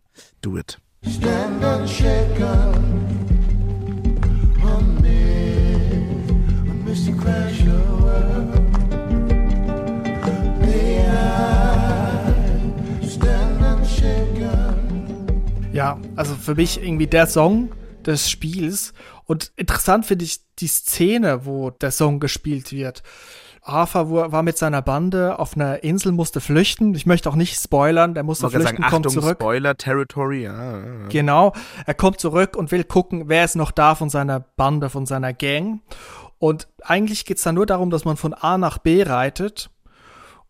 [0.43, 0.79] Do it.
[1.03, 3.01] Stand unshaken
[4.63, 7.60] amid a misty crash
[15.81, 17.71] Ja, also für mich irgendwie der Song
[18.05, 18.93] des Spiels.
[19.25, 23.03] Und interessant finde ich die Szene, wo der Song gespielt wird.
[23.63, 26.95] Arthur war mit seiner Bande auf einer Insel, musste flüchten.
[26.95, 29.39] Ich möchte auch nicht spoilern, der musste flüchten, sagen, kommt Achtung, zurück.
[29.41, 30.43] Spoiler Territory.
[30.43, 31.09] Ja, ja, ja.
[31.09, 31.55] Genau,
[31.87, 35.33] er kommt zurück und will gucken, wer ist noch da von seiner Bande, von seiner
[35.33, 35.81] Gang.
[36.39, 39.71] Und eigentlich geht's da nur darum, dass man von A nach B reitet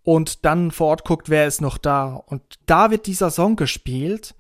[0.03, 2.15] und dann vor Ort guckt, wer ist noch da.
[2.15, 4.35] Und da wird dieser Song gespielt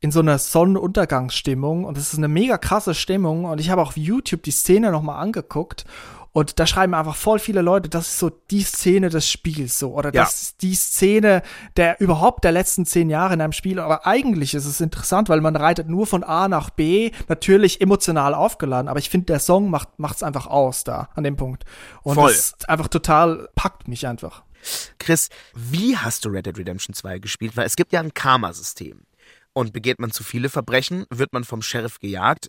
[0.00, 3.88] in so einer Sonnenuntergangsstimmung und es ist eine mega krasse Stimmung und ich habe auch
[3.88, 5.84] auf YouTube die Szene nochmal angeguckt
[6.32, 9.94] und da schreiben einfach voll viele Leute, das ist so die Szene des Spiels so
[9.94, 10.24] oder Ja.
[10.24, 11.42] das ist die Szene
[11.76, 15.40] der überhaupt der letzten zehn Jahre in einem Spiel, aber eigentlich ist es interessant, weil
[15.40, 19.70] man reitet nur von A nach B, natürlich emotional aufgeladen, aber ich finde der Song
[19.70, 21.64] macht macht's einfach aus da an dem Punkt
[22.02, 22.28] und Voll.
[22.30, 24.42] das ist einfach total packt mich einfach.
[24.98, 27.56] Chris, wie hast du Red Dead Redemption 2 gespielt?
[27.56, 29.02] Weil es gibt ja ein Karma-System.
[29.56, 32.48] Und begeht man zu viele Verbrechen, wird man vom Sheriff gejagt.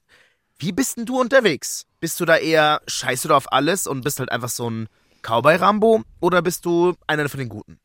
[0.59, 1.85] Wie bist denn du unterwegs?
[2.01, 4.89] Bist du da eher, scheißt du da auf alles und bist halt einfach so ein
[5.21, 6.03] Cowboy-Rambo?
[6.19, 7.79] Oder bist du einer von den Guten?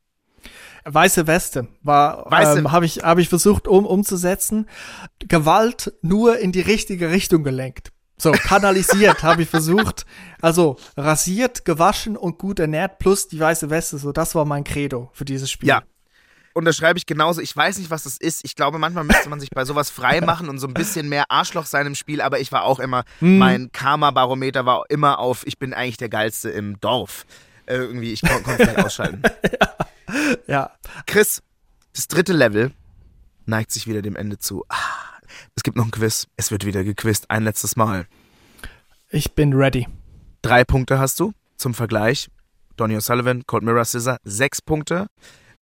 [0.84, 4.68] Weiße Weste war, Weiße- ähm, habe ich, habe ich versucht um, umzusetzen.
[5.20, 7.92] Gewalt nur in die richtige Richtung gelenkt.
[8.16, 10.04] So, kanalisiert habe ich versucht.
[10.40, 13.98] Also rasiert, gewaschen und gut ernährt plus die weiße Weste.
[13.98, 15.68] So, das war mein Credo für dieses Spiel.
[15.68, 15.84] Ja.
[16.54, 17.40] Unterschreibe ich genauso.
[17.40, 18.44] Ich weiß nicht, was das ist.
[18.44, 21.30] Ich glaube, manchmal müsste man sich bei sowas frei machen und so ein bisschen mehr
[21.30, 22.20] Arschloch sein im Spiel.
[22.20, 26.50] Aber ich war auch immer, mein Karma-Barometer war immer auf, ich bin eigentlich der Geilste
[26.50, 27.24] im Dorf.
[27.66, 29.22] Äh, irgendwie, ich kon konnte nicht ausschalten.
[30.46, 30.72] Ja.
[31.06, 31.42] Chris,
[31.94, 32.72] das dritte Level
[33.46, 34.64] neigt sich wieder dem Ende zu.
[34.68, 34.76] Ah,
[35.56, 36.26] es gibt noch ein Quiz.
[36.36, 37.30] Es wird wieder gequizt.
[37.30, 38.06] Ein letztes Mal.
[39.08, 39.88] Ich bin ready.
[40.42, 42.28] Drei Punkte hast du zum Vergleich.
[42.76, 45.06] Donny O'Sullivan, Cold Mirror Scissor, sechs Punkte.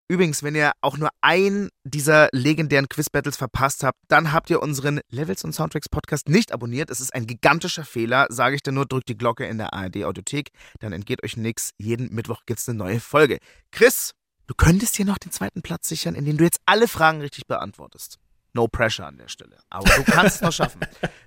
[0.10, 5.02] Übrigens, wenn ihr auch nur ein dieser legendären Quiz-Battles verpasst habt, dann habt ihr unseren
[5.10, 6.90] Levels und Soundtracks Podcast nicht abonniert.
[6.90, 8.26] Es ist ein gigantischer Fehler.
[8.30, 11.72] Sage ich dir nur, drückt die Glocke in der ARD-Audiothek, dann entgeht euch nichts.
[11.78, 13.40] Jeden Mittwoch gibt's eine neue Folge.
[13.72, 14.12] Chris,
[14.48, 18.18] du könntest dir noch den zweiten Platz sichern, indem du jetzt alle Fragen richtig beantwortest.
[18.54, 19.58] No pressure an der Stelle.
[19.70, 20.80] Aber du kannst es noch schaffen.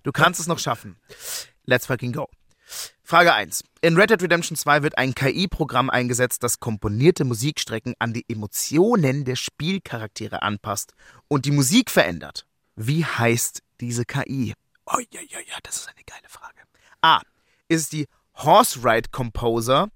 [0.04, 0.96] Du kannst es noch schaffen.
[1.66, 2.28] Let's fucking go.
[3.10, 3.64] Frage 1.
[3.80, 9.24] In Red Dead Redemption 2 wird ein KI-Programm eingesetzt, das komponierte Musikstrecken an die Emotionen
[9.24, 10.92] der Spielcharaktere anpasst
[11.26, 12.46] und die Musik verändert.
[12.76, 14.54] Wie heißt diese KI?
[14.86, 16.60] Oh ja, ja, ja, das ist eine geile Frage.
[17.00, 17.20] A.
[17.66, 18.06] Ist es die
[18.36, 19.88] Horse Ride Composer?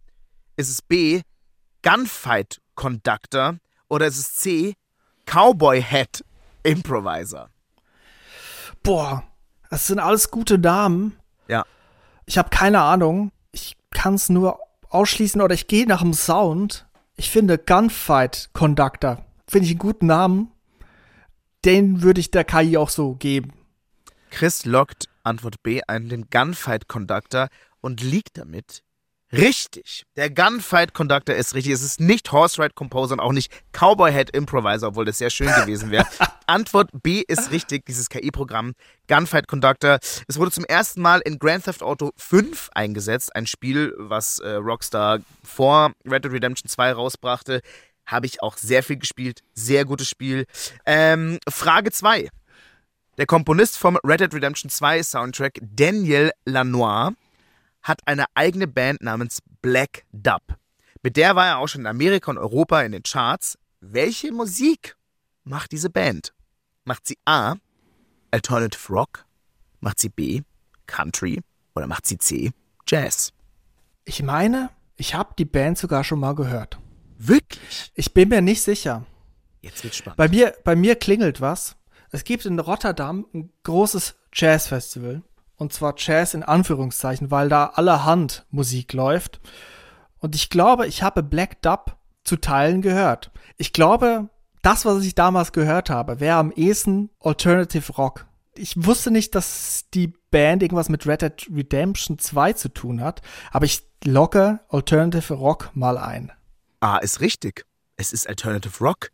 [0.56, 1.22] Ist es B.
[1.84, 3.58] Gunfight Conductor?
[3.88, 4.74] Oder ist es C.
[5.24, 6.24] Cowboy Hat
[6.64, 7.48] Improviser?
[8.82, 9.22] Boah,
[9.70, 11.16] das sind alles gute Namen.
[11.46, 11.64] Ja.
[12.26, 13.32] Ich habe keine Ahnung.
[13.52, 14.58] Ich kann es nur
[14.90, 16.86] ausschließen oder ich gehe nach dem Sound.
[17.16, 19.24] Ich finde Gunfight Conductor.
[19.46, 20.50] Finde ich einen guten Namen.
[21.64, 23.52] Den würde ich der KI auch so geben.
[24.30, 27.48] Chris lockt Antwort B ein, den Gunfight Conductor
[27.80, 28.82] und liegt damit
[29.32, 30.04] richtig.
[30.16, 31.72] Der Gunfight Conductor ist richtig.
[31.72, 35.30] Es ist nicht Horse Ride Composer und auch nicht Cowboy Head Improviser, obwohl das sehr
[35.30, 36.06] schön gewesen wäre.
[36.46, 38.74] Antwort B ist richtig, dieses KI-Programm
[39.08, 39.98] Gunfight Conductor.
[40.28, 44.54] Es wurde zum ersten Mal in Grand Theft Auto 5 eingesetzt, ein Spiel, was äh,
[44.54, 47.60] Rockstar vor Red Dead Redemption 2 rausbrachte.
[48.06, 49.40] Habe ich auch sehr viel gespielt.
[49.54, 50.44] Sehr gutes Spiel.
[50.84, 52.28] Ähm, Frage 2.
[53.16, 57.12] Der Komponist vom Red Dead Redemption 2 Soundtrack, Daniel Lanois,
[57.84, 60.42] hat eine eigene Band namens Black Dub.
[61.02, 63.58] Mit der war er auch schon in Amerika und Europa in den Charts.
[63.80, 64.96] Welche Musik
[65.44, 66.32] macht diese Band?
[66.84, 67.56] Macht sie A.
[68.30, 69.26] Alternative Rock?
[69.80, 70.42] Macht sie B.
[70.86, 71.40] Country?
[71.74, 72.52] Oder macht sie C.
[72.88, 73.32] Jazz?
[74.04, 76.78] Ich meine, ich habe die Band sogar schon mal gehört.
[77.18, 77.92] Wirklich?
[77.94, 79.04] Ich bin mir nicht sicher.
[79.60, 80.16] Jetzt wird's spannend.
[80.16, 81.76] Bei mir, bei mir klingelt was.
[82.10, 85.22] Es gibt in Rotterdam ein großes Jazzfestival.
[85.56, 89.40] Und zwar Jazz in Anführungszeichen, weil da allerhand Musik läuft.
[90.18, 93.30] Und ich glaube, ich habe Black Dub zu Teilen gehört.
[93.56, 94.28] Ich glaube,
[94.62, 98.26] das, was ich damals gehört habe, wäre am ehesten Alternative Rock.
[98.56, 103.20] Ich wusste nicht, dass die Band irgendwas mit Red Dead Redemption 2 zu tun hat,
[103.50, 106.32] aber ich locke Alternative Rock mal ein.
[106.80, 107.64] A ist richtig.
[107.96, 109.10] Es ist Alternative Rock.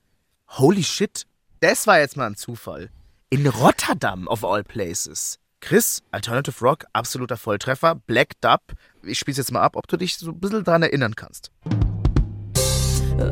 [0.49, 1.27] Holy shit.
[1.61, 2.91] Das war jetzt mal ein Zufall.
[3.29, 5.39] In Rotterdam, of all places.
[5.61, 7.95] Chris, Alternative Rock, absoluter Volltreffer.
[8.07, 8.61] Black Dub.
[9.03, 11.51] Ich spiel's jetzt mal ab, ob du dich so ein bisschen dran erinnern kannst.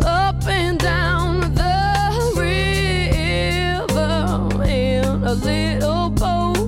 [0.05, 6.59] up and down the river in a little boat.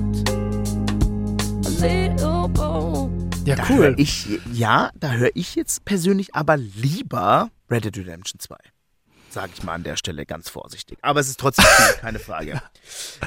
[1.65, 3.11] A little boat.
[3.45, 3.93] Ja, Da cool.
[3.97, 8.55] ich, ja, da höre ich jetzt persönlich aber lieber Red Dead Redemption 2.
[9.31, 10.99] Sage ich mal an der Stelle ganz vorsichtig.
[11.01, 12.61] Aber es ist trotzdem cool, keine Frage.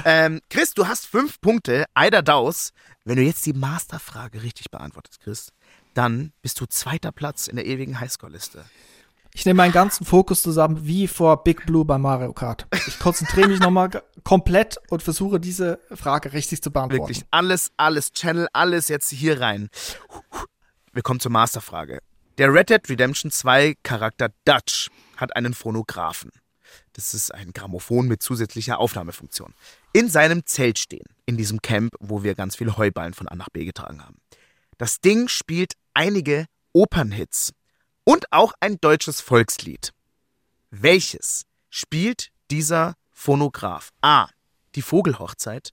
[0.05, 2.73] Ähm, Chris, du hast fünf Punkte, Eider Daus.
[3.05, 5.51] Wenn du jetzt die Masterfrage richtig beantwortest, Chris,
[5.95, 8.65] dann bist du zweiter Platz in der ewigen Highscore-Liste.
[9.33, 12.67] Ich nehme meinen ganzen Fokus zusammen wie vor Big Blue bei Mario Kart.
[12.87, 13.89] Ich konzentriere mich nochmal
[14.23, 17.03] komplett und versuche diese Frage richtig zu beantworten.
[17.03, 19.69] Wirklich alles, alles, Channel, alles jetzt hier rein.
[20.93, 21.99] Wir kommen zur Masterfrage.
[22.37, 26.31] Der Red Dead Redemption 2 Charakter Dutch hat einen Phonographen.
[26.91, 29.53] Das ist ein Grammophon mit zusätzlicher Aufnahmefunktion.
[29.93, 33.49] In seinem Zelt stehen, in diesem Camp, wo wir ganz viele Heuballen von A nach
[33.49, 34.17] B getragen haben.
[34.77, 37.53] Das Ding spielt einige Opernhits
[38.03, 39.93] und auch ein deutsches Volkslied.
[40.71, 43.91] Welches spielt dieser Phonograph?
[44.01, 44.27] A.
[44.75, 45.71] Die Vogelhochzeit.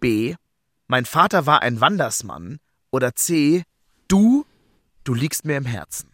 [0.00, 0.36] B.
[0.86, 2.60] Mein Vater war ein Wandersmann.
[2.90, 3.64] Oder C.
[4.08, 4.46] Du,
[5.04, 6.10] du liegst mir im Herzen.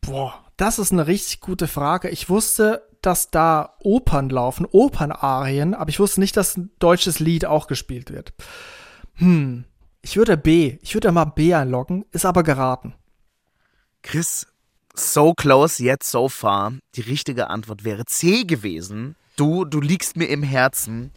[0.00, 2.10] Boah, das ist eine richtig gute Frage.
[2.10, 7.44] Ich wusste, dass da Opern laufen, Opernarien, aber ich wusste nicht, dass ein deutsches Lied
[7.46, 8.32] auch gespielt wird.
[9.14, 9.64] Hm,
[10.02, 12.94] ich würde B, ich würde mal B einloggen, ist aber geraten.
[14.02, 14.46] Chris,
[14.94, 16.74] so close yet so far.
[16.94, 19.16] Die richtige Antwort wäre C gewesen.
[19.36, 21.12] Du, du liegst mir im Herzen.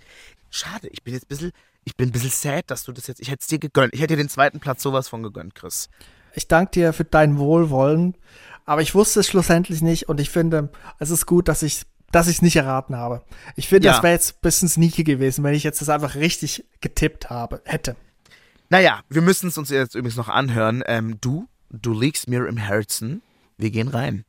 [0.50, 1.52] Schade, ich bin jetzt ein bisschen,
[1.88, 3.94] ich bin ein bisschen sad, dass du das jetzt, ich hätte es dir gegönnt.
[3.94, 5.90] Ich hätte dir den zweiten Platz sowas von gegönnt, Chris.
[6.34, 8.16] Ich danke dir für dein Wohlwollen,
[8.66, 10.70] aber ich wusste es schlussendlich nicht und ich finde,
[11.00, 13.22] es ist gut, dass ich dass ich es nicht erraten habe.
[13.58, 13.94] Ich finde, Ja.
[13.94, 17.62] das wäre jetzt ein bisschen sneaky gewesen, wenn ich jetzt das einfach richtig getippt habe,
[17.66, 17.96] hätte.
[18.70, 20.84] Naja, wir müssen es uns jetzt übrigens noch anhören.
[20.88, 23.22] Ähm, du, du liegst mir im Herzen.
[23.58, 24.24] Wir gehen rein.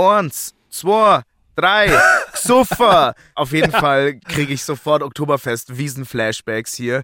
[0.00, 1.22] Eins, zwei,
[1.56, 2.00] drei,
[2.32, 3.14] super.
[3.34, 7.02] Auf jeden Fall kriege ich sofort Oktoberfest Wiesen-Flashbacks hier.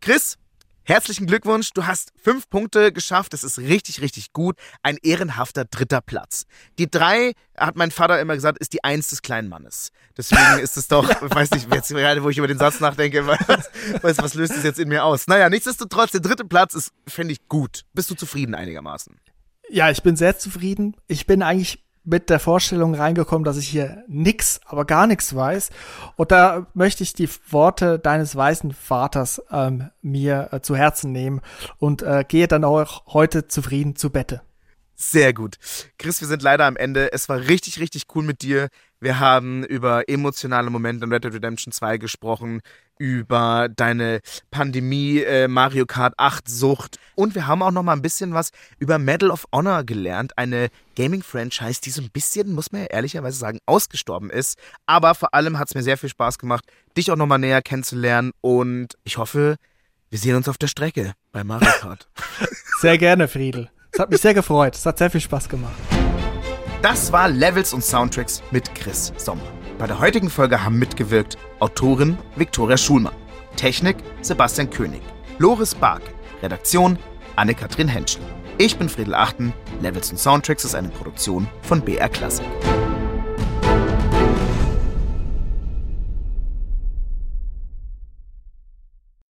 [0.00, 0.38] Chris,
[0.84, 1.70] herzlichen Glückwunsch.
[1.72, 3.32] Du hast fünf Punkte geschafft.
[3.32, 4.56] Das ist richtig, richtig gut.
[4.84, 6.46] Ein ehrenhafter dritter Platz.
[6.78, 9.90] Die drei, hat mein Vater immer gesagt, ist die Eins des kleinen Mannes.
[10.16, 13.26] Deswegen ist es doch, ich weiß nicht, jetzt gerade, wo ich über den Satz nachdenke,
[13.26, 13.70] was,
[14.02, 15.26] was, was löst es jetzt in mir aus?
[15.26, 17.82] Naja, nichtsdestotrotz, der dritte Platz ist, finde ich, gut.
[17.92, 19.18] Bist du zufrieden einigermaßen?
[19.68, 20.94] Ja, ich bin sehr zufrieden.
[21.08, 25.70] Ich bin eigentlich mit der Vorstellung reingekommen, dass ich hier nix, aber gar nichts weiß.
[26.14, 31.42] Und da möchte ich die Worte deines weißen Vaters ähm, mir äh, zu Herzen nehmen
[31.78, 34.40] und äh, gehe dann auch heute zufrieden zu Bette.
[34.94, 35.56] Sehr gut.
[35.98, 37.12] Chris, wir sind leider am Ende.
[37.12, 38.68] Es war richtig, richtig cool mit dir.
[38.98, 42.62] Wir haben über emotionale Momente in Red Dead Redemption 2 gesprochen,
[42.98, 44.20] über deine
[44.50, 48.50] Pandemie, äh, Mario Kart 8 Sucht und wir haben auch noch mal ein bisschen was
[48.78, 53.38] über Medal of Honor gelernt, eine Gaming-Franchise, die so ein bisschen, muss man ja ehrlicherweise
[53.38, 54.58] sagen, ausgestorben ist.
[54.86, 56.64] Aber vor allem hat es mir sehr viel Spaß gemacht,
[56.96, 59.56] dich auch noch mal näher kennenzulernen und ich hoffe,
[60.10, 62.08] wir sehen uns auf der Strecke bei Mario Kart.
[62.80, 63.70] Sehr gerne, Friedel.
[63.92, 64.74] Es hat mich sehr gefreut.
[64.74, 65.74] Es hat sehr viel Spaß gemacht.
[66.82, 69.55] Das war Levels und Soundtracks mit Chris Sommer.
[69.78, 73.14] Bei der heutigen Folge haben mitgewirkt Autorin Viktoria Schulmann,
[73.56, 75.02] Technik Sebastian König,
[75.38, 76.02] Loris Bark,
[76.42, 76.98] Redaktion
[77.36, 78.22] Anne-Kathrin Henschel.
[78.56, 79.52] Ich bin Friedel Achten.
[79.82, 82.46] Levels und Soundtracks ist eine Produktion von BR Classic.